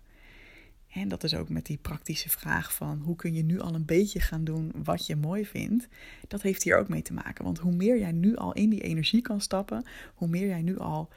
En 0.89 1.07
dat 1.07 1.23
is 1.23 1.35
ook 1.35 1.49
met 1.49 1.65
die 1.65 1.77
praktische 1.77 2.29
vraag 2.29 2.73
van 2.73 2.99
hoe 2.99 3.15
kun 3.15 3.33
je 3.33 3.43
nu 3.43 3.59
al 3.59 3.75
een 3.75 3.85
beetje 3.85 4.19
gaan 4.19 4.43
doen 4.43 4.71
wat 4.83 5.05
je 5.05 5.15
mooi 5.15 5.45
vindt. 5.45 5.87
Dat 6.27 6.41
heeft 6.41 6.63
hier 6.63 6.77
ook 6.77 6.89
mee 6.89 7.01
te 7.01 7.13
maken. 7.13 7.43
Want 7.43 7.59
hoe 7.59 7.75
meer 7.75 7.99
jij 7.99 8.11
nu 8.11 8.35
al 8.35 8.53
in 8.53 8.69
die 8.69 8.81
energie 8.81 9.21
kan 9.21 9.41
stappen, 9.41 9.85
hoe 10.13 10.27
meer 10.27 10.47
jij 10.47 10.61
nu 10.61 10.77
al 10.77 11.09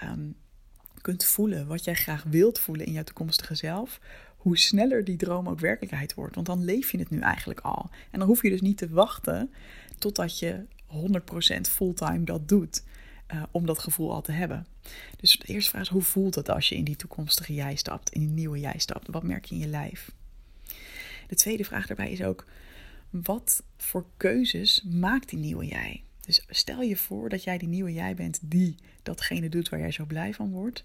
ehm, 0.00 0.30
kunt 1.00 1.24
voelen 1.24 1.66
wat 1.66 1.84
jij 1.84 1.94
graag 1.94 2.22
wilt 2.22 2.58
voelen 2.58 2.86
in 2.86 2.92
jouw 2.92 3.02
toekomstige 3.02 3.54
zelf, 3.54 4.00
hoe 4.36 4.58
sneller 4.58 5.04
die 5.04 5.16
droom 5.16 5.48
ook 5.48 5.60
werkelijkheid 5.60 6.14
wordt. 6.14 6.34
Want 6.34 6.46
dan 6.46 6.64
leef 6.64 6.90
je 6.90 6.98
het 6.98 7.10
nu 7.10 7.18
eigenlijk 7.18 7.60
al. 7.60 7.90
En 8.10 8.18
dan 8.18 8.28
hoef 8.28 8.42
je 8.42 8.50
dus 8.50 8.60
niet 8.60 8.78
te 8.78 8.88
wachten 8.88 9.52
totdat 10.00 10.38
je 10.38 10.66
100% 10.86 11.60
fulltime 11.60 12.24
dat 12.24 12.48
doet. 12.48 12.82
Uh, 13.34 13.42
om 13.50 13.66
dat 13.66 13.78
gevoel 13.78 14.12
al 14.12 14.20
te 14.20 14.32
hebben. 14.32 14.66
Dus 15.16 15.38
de 15.38 15.46
eerste 15.46 15.70
vraag 15.70 15.82
is: 15.82 15.88
hoe 15.88 16.02
voelt 16.02 16.34
het 16.34 16.48
als 16.48 16.68
je 16.68 16.76
in 16.76 16.84
die 16.84 16.96
toekomstige 16.96 17.54
jij 17.54 17.74
stapt, 17.74 18.10
in 18.10 18.20
die 18.20 18.28
nieuwe 18.28 18.60
jij 18.60 18.78
stapt? 18.78 19.08
Wat 19.10 19.22
merk 19.22 19.44
je 19.44 19.54
in 19.54 19.60
je 19.60 19.66
lijf? 19.66 20.12
De 21.28 21.34
tweede 21.34 21.64
vraag 21.64 21.86
daarbij 21.86 22.10
is 22.10 22.22
ook: 22.22 22.44
wat 23.10 23.62
voor 23.76 24.06
keuzes 24.16 24.82
maakt 24.82 25.28
die 25.28 25.38
nieuwe 25.38 25.66
jij? 25.66 26.02
Dus 26.20 26.44
stel 26.48 26.80
je 26.80 26.96
voor 26.96 27.28
dat 27.28 27.44
jij 27.44 27.58
die 27.58 27.68
nieuwe 27.68 27.92
jij 27.92 28.14
bent 28.14 28.38
die 28.42 28.74
datgene 29.02 29.48
doet 29.48 29.68
waar 29.68 29.80
jij 29.80 29.90
zo 29.90 30.04
blij 30.04 30.34
van 30.34 30.50
wordt. 30.50 30.84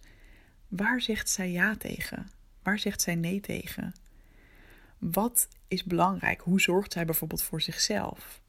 Waar 0.67 1.01
zegt 1.01 1.29
zij 1.29 1.51
ja 1.51 1.75
tegen? 1.75 2.29
Waar 2.63 2.79
zegt 2.79 3.01
zij 3.01 3.15
nee 3.15 3.39
tegen? 3.39 3.93
Wat 4.98 5.48
is 5.67 5.84
belangrijk? 5.84 6.41
Hoe 6.41 6.62
zorgt 6.62 6.93
zij 6.93 7.05
bijvoorbeeld 7.05 7.43
voor 7.43 7.62
zichzelf? 7.62 8.41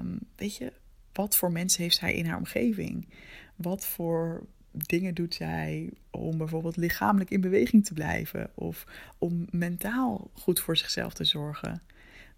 Um, 0.00 0.18
weet 0.36 0.56
je, 0.56 0.72
wat 1.12 1.36
voor 1.36 1.52
mensen 1.52 1.82
heeft 1.82 1.96
zij 1.96 2.14
in 2.14 2.26
haar 2.26 2.36
omgeving? 2.36 3.08
Wat 3.56 3.86
voor 3.86 4.46
dingen 4.70 5.14
doet 5.14 5.34
zij 5.34 5.90
om 6.10 6.38
bijvoorbeeld 6.38 6.76
lichamelijk 6.76 7.30
in 7.30 7.40
beweging 7.40 7.84
te 7.84 7.94
blijven 7.94 8.50
of 8.54 8.86
om 9.18 9.46
mentaal 9.50 10.30
goed 10.32 10.60
voor 10.60 10.76
zichzelf 10.76 11.14
te 11.14 11.24
zorgen? 11.24 11.82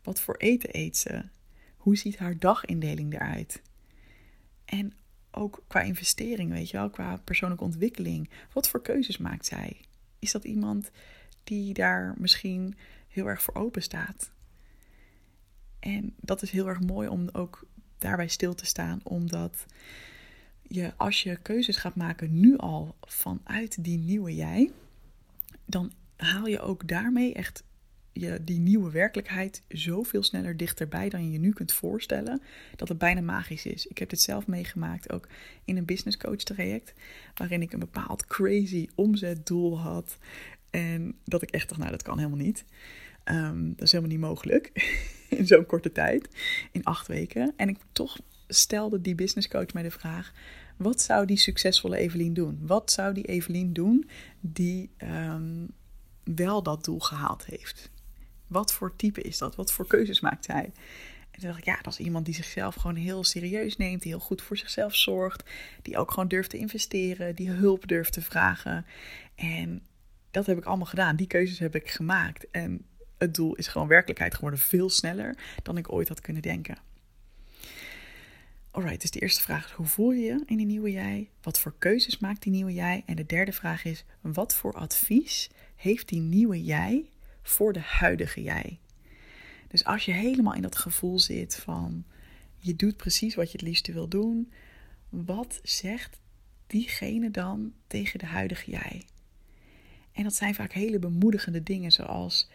Wat 0.03 0.21
voor 0.21 0.37
eten 0.37 0.69
eet 0.73 0.97
ze? 0.97 1.25
Hoe 1.77 1.97
ziet 1.97 2.19
haar 2.19 2.39
dagindeling 2.39 3.15
eruit? 3.15 3.63
En 4.65 4.93
ook 5.31 5.65
qua 5.67 5.81
investering, 5.81 6.51
weet 6.51 6.71
je 6.71 6.77
wel, 6.77 6.91
qua 6.91 7.17
persoonlijke 7.17 7.65
ontwikkeling. 7.65 8.31
Wat 8.53 8.69
voor 8.69 8.83
keuzes 8.83 9.19
maakt 9.19 9.47
zij? 9.47 9.81
Is 10.19 10.33
dat 10.33 10.45
iemand 10.45 10.91
die 11.45 11.75
daar 11.75 12.15
misschien 12.19 12.77
heel 13.09 13.27
erg 13.27 13.43
voor 13.43 13.55
open 13.55 13.83
staat? 13.83 14.31
En 15.81 16.15
dat 16.21 16.43
is 16.43 16.51
heel 16.51 16.69
erg 16.69 16.81
mooi 16.81 17.09
om 17.09 17.29
ook 17.33 17.67
daarbij 17.99 18.29
stil 18.29 18.55
te 18.55 18.67
staan, 18.67 19.01
omdat 19.03 19.67
je 20.63 20.93
als 20.97 21.23
je 21.23 21.37
keuzes 21.37 21.77
gaat 21.77 21.95
maken 21.95 22.41
nu 22.41 22.57
al 22.57 22.97
vanuit 23.01 23.85
die 23.85 23.99
nieuwe 23.99 24.35
jij, 24.35 24.71
dan 25.65 25.93
haal 26.17 26.47
je 26.47 26.61
ook 26.61 26.89
daarmee 26.89 27.35
echt 27.35 27.65
je 28.21 28.45
die 28.45 28.59
nieuwe 28.59 28.91
werkelijkheid 28.91 29.63
zoveel 29.69 30.23
sneller 30.23 30.57
dichterbij 30.57 31.09
dan 31.09 31.25
je 31.25 31.33
je 31.33 31.39
nu 31.39 31.53
kunt 31.53 31.73
voorstellen, 31.73 32.43
dat 32.77 32.89
het 32.89 32.99
bijna 32.99 33.21
magisch 33.21 33.67
is. 33.67 33.87
Ik 33.87 33.99
heb 33.99 34.09
dit 34.09 34.21
zelf 34.21 34.47
meegemaakt, 34.47 35.13
ook 35.13 35.29
in 35.65 35.77
een 35.77 35.85
business 35.85 36.17
coach 36.17 36.37
traject, 36.37 36.95
waarin 37.35 37.63
ik 37.63 37.73
een 37.73 37.79
bepaald 37.79 38.27
crazy 38.27 38.89
omzetdoel 38.95 39.81
had. 39.81 40.19
En 40.71 41.15
dat 41.25 41.43
ik 41.43 41.51
echt 41.51 41.69
dacht, 41.69 41.81
nou 41.81 41.93
dat 41.93 42.03
kan 42.03 42.19
helemaal 42.19 42.45
niet. 42.45 42.65
Um, 43.25 43.69
dat 43.69 43.83
is 43.83 43.93
helemaal 43.93 44.13
niet 44.13 44.25
mogelijk 44.27 44.73
in 45.41 45.47
zo'n 45.47 45.67
korte 45.67 45.93
tijd, 45.93 46.29
in 46.73 46.85
acht 46.85 47.07
weken. 47.07 47.53
En 47.57 47.69
ik 47.69 47.79
toch 47.93 48.19
stelde 48.49 49.01
die 49.01 49.15
business 49.15 49.49
coach 49.49 49.73
mij 49.73 49.83
de 49.83 49.91
vraag: 49.91 50.33
wat 50.77 51.01
zou 51.01 51.27
die 51.27 51.37
succesvolle 51.37 51.97
Evelien 51.97 52.35
doen? 52.35 52.59
Wat 52.63 52.91
zou 52.91 53.15
die 53.15 53.25
Evelien 53.25 53.73
doen 53.73 54.09
die 54.41 54.91
um, 55.03 55.69
wel 56.25 56.63
dat 56.63 56.85
doel 56.85 56.99
gehaald 56.99 57.47
heeft? 57.47 57.91
Wat 58.47 58.73
voor 58.73 58.97
type 58.97 59.23
is 59.23 59.39
dat? 59.39 59.57
Wat 59.57 59.73
voor 59.73 59.87
keuzes 59.87 60.21
maakt 60.21 60.45
zij? 60.45 60.73
En 61.31 61.43
toen 61.43 61.51
dacht 61.51 61.59
ik, 61.59 61.65
ja, 61.65 61.79
dat 61.83 61.93
is 61.93 62.07
iemand 62.07 62.25
die 62.25 62.35
zichzelf 62.35 62.75
gewoon 62.75 62.97
heel 62.97 63.25
serieus 63.25 63.77
neemt, 63.77 64.03
die 64.03 64.11
heel 64.11 64.21
goed 64.21 64.43
voor 64.43 64.57
zichzelf 64.57 64.95
zorgt, 64.95 65.51
die 65.83 65.99
ook 65.99 66.11
gewoon 66.11 66.29
durft 66.29 66.51
te 66.51 66.57
investeren, 66.57 67.35
die 67.35 67.51
hulp 67.51 67.89
durft 67.89 68.13
te 68.13 68.23
vragen. 68.23 68.87
En 69.35 69.83
dat 70.31 70.47
heb 70.47 70.59
ik 70.59 70.65
allemaal 70.65 70.87
gedaan. 70.87 71.17
Die 71.17 71.27
keuzes 71.27 71.59
heb 71.59 71.75
ik 71.75 71.91
gemaakt. 71.91 72.51
En 72.51 72.85
het 73.19 73.35
doel 73.35 73.55
is 73.55 73.67
gewoon 73.67 73.89
werkelijkheid 73.89 74.35
geworden 74.35 74.61
veel 74.61 74.91
sneller 74.91 75.37
dan 75.63 75.77
ik 75.77 75.93
ooit 75.93 76.09
had 76.09 76.21
kunnen 76.21 76.43
denken. 76.43 76.79
Alright, 78.71 79.01
dus 79.01 79.11
de 79.11 79.21
eerste 79.21 79.43
vraag 79.43 79.67
is: 79.67 79.73
hoe 79.73 79.87
voel 79.87 80.11
je 80.13 80.25
je 80.25 80.43
in 80.47 80.57
die 80.57 80.67
nieuwe 80.67 80.91
jij? 80.91 81.31
Wat 81.43 81.61
voor 81.61 81.75
keuzes 81.79 82.19
maakt 82.19 82.43
die 82.43 82.53
nieuwe 82.53 82.73
jij? 82.73 83.03
En 83.07 83.17
de 83.17 83.27
derde 83.27 83.53
vraag 83.53 83.85
is: 83.85 84.05
wat 84.21 84.55
voor 84.55 84.75
advies 84.75 85.51
heeft 85.77 86.09
die 86.09 86.21
nieuwe 86.21 86.65
jij 86.65 87.11
voor 87.43 87.73
de 87.73 87.81
huidige 87.81 88.43
jij? 88.43 88.79
Dus 89.69 89.85
als 89.85 90.05
je 90.05 90.13
helemaal 90.13 90.55
in 90.55 90.63
dat 90.63 90.77
gevoel 90.77 91.19
zit 91.19 91.57
van 91.57 92.05
je 92.59 92.77
doet 92.77 92.97
precies 92.97 93.35
wat 93.35 93.47
je 93.51 93.59
het 93.59 93.67
liefste 93.67 93.93
wil 93.93 94.09
doen, 94.09 94.53
wat 95.09 95.61
zegt 95.63 96.21
diegene 96.67 97.31
dan 97.31 97.73
tegen 97.87 98.19
de 98.19 98.27
huidige 98.27 98.71
jij? 98.71 99.03
En 100.13 100.23
dat 100.23 100.35
zijn 100.35 100.55
vaak 100.55 100.73
hele 100.73 100.99
bemoedigende 100.99 101.63
dingen, 101.63 101.93
zoals 101.93 102.49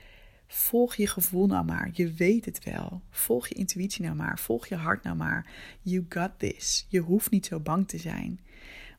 Volg 0.53 0.95
je 0.95 1.07
gevoel 1.07 1.47
nou 1.47 1.65
maar. 1.65 1.89
Je 1.93 2.13
weet 2.13 2.45
het 2.45 2.63
wel. 2.63 3.01
Volg 3.09 3.47
je 3.47 3.55
intuïtie 3.55 4.03
nou 4.03 4.15
maar. 4.15 4.39
Volg 4.39 4.67
je 4.67 4.75
hart 4.75 5.03
nou 5.03 5.15
maar. 5.15 5.45
You 5.81 6.05
got 6.09 6.31
this. 6.37 6.85
Je 6.89 6.99
hoeft 6.99 7.31
niet 7.31 7.45
zo 7.45 7.59
bang 7.59 7.87
te 7.87 7.97
zijn. 7.97 8.39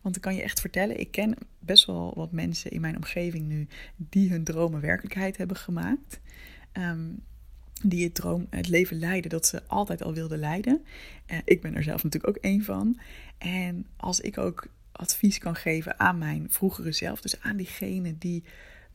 Want 0.00 0.16
ik 0.16 0.22
kan 0.22 0.34
je 0.34 0.42
echt 0.42 0.60
vertellen, 0.60 1.00
ik 1.00 1.10
ken 1.10 1.36
best 1.58 1.86
wel 1.86 2.12
wat 2.16 2.32
mensen 2.32 2.70
in 2.70 2.80
mijn 2.80 2.96
omgeving 2.96 3.48
nu 3.48 3.66
die 3.96 4.30
hun 4.30 4.44
dromen 4.44 4.80
werkelijkheid 4.80 5.36
hebben 5.36 5.56
gemaakt. 5.56 6.20
Ehm, 6.72 7.10
die 7.82 8.04
het, 8.04 8.14
droom, 8.14 8.46
het 8.50 8.68
leven 8.68 8.98
leiden 8.98 9.30
dat 9.30 9.46
ze 9.46 9.62
altijd 9.66 10.02
al 10.02 10.14
wilden 10.14 10.38
leiden. 10.38 10.84
Uh, 11.30 11.38
ik 11.44 11.60
ben 11.60 11.74
er 11.74 11.82
zelf 11.82 12.02
natuurlijk 12.02 12.36
ook 12.36 12.42
één 12.42 12.64
van. 12.64 12.98
En 13.38 13.86
als 13.96 14.20
ik 14.20 14.38
ook 14.38 14.66
advies 14.92 15.38
kan 15.38 15.54
geven 15.54 16.00
aan 16.00 16.18
mijn 16.18 16.46
vroegere 16.50 16.92
zelf, 16.92 17.20
dus 17.20 17.40
aan 17.40 17.56
diegene 17.56 18.18
die 18.18 18.44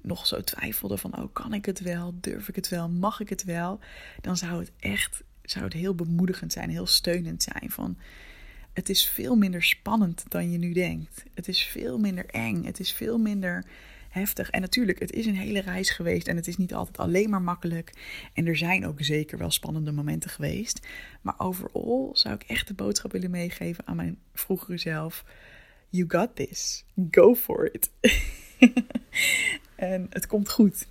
nog 0.08 0.28
zo 0.28 0.42
twijfelde 0.42 0.98
van, 0.98 1.18
oh, 1.18 1.34
kan 1.34 1.54
ik 1.54 1.66
het 1.66 1.80
wel? 1.80 2.14
Durf 2.22 2.48
ik 2.48 2.56
het 2.56 2.70
wel? 2.70 2.90
Mag 2.90 3.20
ik 3.20 3.30
het 3.30 3.44
wel? 3.44 3.80
Dan 4.22 4.38
zou 4.38 4.60
het 4.60 4.72
echt, 4.80 5.24
zou 5.42 5.66
het 5.66 5.74
heel 5.74 5.96
bemoedigend 5.96 6.52
zijn, 6.52 6.70
heel 6.70 6.88
steunend 6.88 7.44
zijn 7.44 7.72
van, 7.72 7.98
het 8.78 8.90
is 8.90 9.08
veel 9.08 9.36
minder 9.36 9.64
spannend 9.64 10.24
dan 10.28 10.52
je 10.52 10.58
nu 10.58 10.74
denkt. 10.74 11.24
Het 11.34 11.48
is 11.48 11.64
veel 11.64 11.98
minder 11.98 12.26
eng. 12.26 12.64
Het 12.64 12.80
is 12.80 12.94
veel 12.94 13.18
minder 13.18 13.66
heftig. 14.10 14.50
En 14.50 14.62
natuurlijk, 14.62 15.00
het 15.00 15.12
is 15.12 15.26
een 15.26 15.36
hele 15.36 15.62
reis 15.62 15.90
geweest 15.90 16.28
en 16.28 16.36
het 16.36 16.48
is 16.48 16.58
niet 16.58 16.74
altijd 16.74 16.98
alleen 16.98 17.30
maar 17.30 17.42
makkelijk. 17.42 17.92
En 18.34 18.48
er 18.48 18.58
zijn 18.58 18.88
ook 18.88 18.98
zeker 19.04 19.38
wel 19.38 19.52
spannende 19.52 19.92
momenten 19.92 20.30
geweest. 20.30 20.88
Maar 21.22 21.36
overal 21.38 22.10
zou 22.14 22.36
ik 22.36 22.44
echt 22.44 22.68
de 22.68 22.74
boodschap 22.74 23.12
willen 23.12 23.32
meegeven 23.32 23.88
aan 23.88 23.96
mijn 23.96 24.20
vroegere 24.34 24.78
zelf. 24.78 25.24
You 25.90 26.06
got 26.08 26.36
this. 26.36 26.86
Go 27.12 27.36
for 27.36 27.74
it. 27.74 27.92
En 29.92 30.08
het 30.10 30.28
komt 30.28 30.50
goed. 30.50 30.88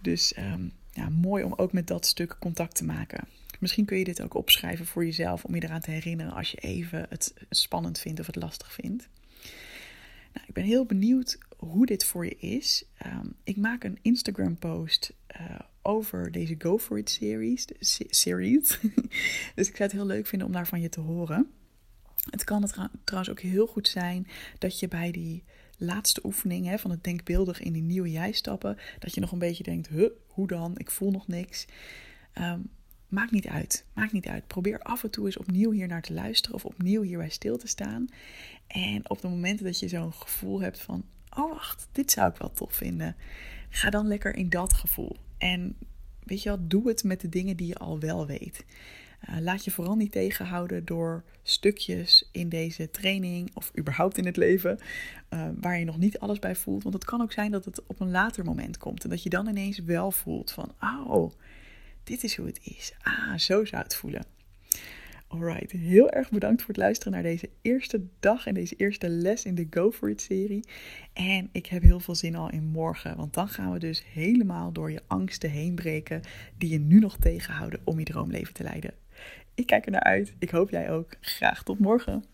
Dus 0.00 0.36
um, 0.38 0.72
ja, 0.92 1.08
mooi 1.08 1.44
om 1.44 1.52
ook 1.56 1.72
met 1.72 1.86
dat 1.86 2.06
stuk 2.06 2.36
contact 2.38 2.74
te 2.74 2.84
maken. 2.84 3.28
Misschien 3.60 3.84
kun 3.84 3.98
je 3.98 4.04
dit 4.04 4.22
ook 4.22 4.34
opschrijven 4.34 4.86
voor 4.86 5.04
jezelf 5.04 5.44
om 5.44 5.54
je 5.54 5.64
eraan 5.64 5.80
te 5.80 5.90
herinneren 5.90 6.32
als 6.32 6.50
je 6.50 6.56
even 6.56 7.06
het 7.08 7.34
spannend 7.50 7.98
vindt 7.98 8.20
of 8.20 8.26
het 8.26 8.36
lastig 8.36 8.72
vindt. 8.72 9.08
Nou, 10.32 10.46
ik 10.46 10.54
ben 10.54 10.64
heel 10.64 10.84
benieuwd 10.84 11.38
hoe 11.56 11.86
dit 11.86 12.04
voor 12.04 12.24
je 12.24 12.36
is. 12.36 12.84
Um, 13.06 13.34
ik 13.44 13.56
maak 13.56 13.84
een 13.84 13.98
Instagram 14.02 14.58
post 14.58 15.12
uh, 15.40 15.58
over 15.82 16.32
deze 16.32 16.54
Go 16.58 16.78
For 16.78 16.98
It 16.98 17.10
series. 17.10 17.66
series. 18.08 18.78
dus 19.54 19.68
ik 19.68 19.76
zou 19.76 19.82
het 19.82 19.92
heel 19.92 20.06
leuk 20.06 20.26
vinden 20.26 20.46
om 20.46 20.52
daar 20.52 20.66
van 20.66 20.80
je 20.80 20.88
te 20.88 21.00
horen. 21.00 21.50
Het 22.30 22.44
kan 22.44 22.62
het 22.62 22.74
trouwens 23.04 23.30
ook 23.30 23.40
heel 23.40 23.66
goed 23.66 23.88
zijn 23.88 24.26
dat 24.58 24.80
je 24.80 24.88
bij 24.88 25.10
die 25.10 25.44
laatste 25.76 26.20
oefening 26.24 26.66
hè, 26.66 26.78
van 26.78 26.90
het 26.90 27.04
denkbeeldig 27.04 27.60
in 27.60 27.72
die 27.72 27.82
nieuwe 27.82 28.10
jij 28.10 28.32
stappen, 28.32 28.78
dat 28.98 29.14
je 29.14 29.20
nog 29.20 29.32
een 29.32 29.38
beetje 29.38 29.62
denkt, 29.62 29.88
hoe 30.26 30.46
dan? 30.46 30.72
Ik 30.76 30.90
voel 30.90 31.10
nog 31.10 31.28
niks. 31.28 31.66
Um, 32.38 32.68
maakt 33.08 33.30
niet 33.30 33.46
uit. 33.46 33.84
Maakt 33.92 34.12
niet 34.12 34.26
uit. 34.26 34.46
Probeer 34.46 34.78
af 34.78 35.04
en 35.04 35.10
toe 35.10 35.26
eens 35.26 35.36
opnieuw 35.36 35.70
hier 35.70 35.88
naar 35.88 36.02
te 36.02 36.12
luisteren 36.12 36.56
of 36.56 36.64
opnieuw 36.64 37.02
hierbij 37.02 37.28
stil 37.28 37.56
te 37.56 37.66
staan. 37.66 38.06
En 38.66 39.10
op 39.10 39.20
de 39.20 39.28
momenten 39.28 39.64
dat 39.64 39.78
je 39.78 39.88
zo'n 39.88 40.12
gevoel 40.12 40.60
hebt 40.60 40.80
van: 40.80 41.04
oh 41.36 41.52
wacht, 41.52 41.88
dit 41.92 42.10
zou 42.10 42.30
ik 42.30 42.36
wel 42.36 42.52
tof 42.52 42.72
vinden. 42.72 43.16
Ga 43.68 43.90
dan 43.90 44.06
lekker 44.06 44.36
in 44.36 44.48
dat 44.48 44.72
gevoel. 44.72 45.16
En 45.38 45.76
weet 46.22 46.42
je 46.42 46.48
wel, 46.48 46.66
doe 46.68 46.88
het 46.88 47.04
met 47.04 47.20
de 47.20 47.28
dingen 47.28 47.56
die 47.56 47.66
je 47.66 47.76
al 47.76 48.00
wel 48.00 48.26
weet. 48.26 48.64
Uh, 49.30 49.36
laat 49.40 49.64
je 49.64 49.70
vooral 49.70 49.94
niet 49.94 50.12
tegenhouden 50.12 50.84
door 50.84 51.24
stukjes 51.42 52.28
in 52.32 52.48
deze 52.48 52.90
training 52.90 53.50
of 53.54 53.72
überhaupt 53.78 54.18
in 54.18 54.26
het 54.26 54.36
leven 54.36 54.78
uh, 55.30 55.48
waar 55.60 55.78
je 55.78 55.84
nog 55.84 55.98
niet 55.98 56.18
alles 56.18 56.38
bij 56.38 56.56
voelt. 56.56 56.82
Want 56.82 56.94
het 56.94 57.04
kan 57.04 57.22
ook 57.22 57.32
zijn 57.32 57.50
dat 57.50 57.64
het 57.64 57.86
op 57.86 58.00
een 58.00 58.10
later 58.10 58.44
moment 58.44 58.78
komt 58.78 59.04
en 59.04 59.10
dat 59.10 59.22
je 59.22 59.28
dan 59.28 59.48
ineens 59.48 59.78
wel 59.78 60.10
voelt 60.10 60.50
van, 60.50 60.74
oh, 60.80 61.32
dit 62.04 62.24
is 62.24 62.36
hoe 62.36 62.46
het 62.46 62.60
is. 62.62 62.94
Ah, 63.02 63.36
zo 63.36 63.64
zou 63.64 63.82
het 63.82 63.94
voelen. 63.94 64.26
Alright, 65.28 65.72
heel 65.72 66.10
erg 66.10 66.30
bedankt 66.30 66.60
voor 66.60 66.74
het 66.74 66.82
luisteren 66.82 67.12
naar 67.12 67.22
deze 67.22 67.48
eerste 67.62 68.02
dag 68.20 68.46
en 68.46 68.54
deze 68.54 68.74
eerste 68.76 69.08
les 69.08 69.44
in 69.44 69.54
de 69.54 69.66
Go 69.70 69.92
For 69.92 70.10
It 70.10 70.20
serie. 70.20 70.64
En 71.12 71.48
ik 71.52 71.66
heb 71.66 71.82
heel 71.82 72.00
veel 72.00 72.14
zin 72.14 72.36
al 72.36 72.50
in 72.50 72.64
morgen, 72.64 73.16
want 73.16 73.34
dan 73.34 73.48
gaan 73.48 73.72
we 73.72 73.78
dus 73.78 74.04
helemaal 74.12 74.72
door 74.72 74.90
je 74.90 75.02
angsten 75.06 75.50
heen 75.50 75.74
breken 75.74 76.20
die 76.58 76.70
je 76.70 76.78
nu 76.78 76.98
nog 76.98 77.16
tegenhouden 77.16 77.80
om 77.84 77.98
je 77.98 78.04
droomleven 78.04 78.54
te 78.54 78.62
leiden. 78.62 78.94
Ik 79.56 79.66
kijk 79.66 79.84
er 79.84 79.92
naar 79.92 80.02
uit. 80.02 80.34
Ik 80.38 80.50
hoop 80.50 80.70
jij 80.70 80.90
ook. 80.90 81.16
Graag 81.20 81.62
tot 81.62 81.78
morgen. 81.78 82.24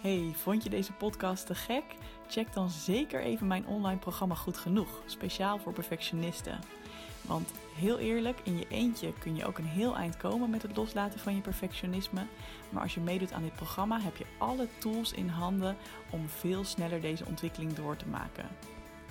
Hey, 0.00 0.30
vond 0.34 0.62
je 0.62 0.70
deze 0.70 0.92
podcast 0.92 1.46
te 1.46 1.54
gek? 1.54 1.84
Check 2.28 2.52
dan 2.52 2.70
zeker 2.70 3.20
even 3.20 3.46
mijn 3.46 3.66
online 3.66 3.98
programma 3.98 4.34
Goed 4.34 4.56
Genoeg, 4.56 5.02
speciaal 5.06 5.58
voor 5.58 5.72
perfectionisten. 5.72 6.58
Want 7.22 7.52
heel 7.74 7.98
eerlijk, 7.98 8.40
in 8.44 8.58
je 8.58 8.66
eentje 8.68 9.12
kun 9.18 9.36
je 9.36 9.46
ook 9.46 9.58
een 9.58 9.64
heel 9.64 9.96
eind 9.96 10.16
komen 10.16 10.50
met 10.50 10.62
het 10.62 10.76
loslaten 10.76 11.20
van 11.20 11.34
je 11.34 11.40
perfectionisme. 11.40 12.26
Maar 12.70 12.82
als 12.82 12.94
je 12.94 13.00
meedoet 13.00 13.32
aan 13.32 13.42
dit 13.42 13.54
programma, 13.54 14.00
heb 14.00 14.16
je 14.16 14.26
alle 14.38 14.68
tools 14.78 15.12
in 15.12 15.28
handen 15.28 15.76
om 16.10 16.28
veel 16.28 16.64
sneller 16.64 17.00
deze 17.00 17.26
ontwikkeling 17.26 17.72
door 17.72 17.96
te 17.96 18.08
maken. 18.08 18.48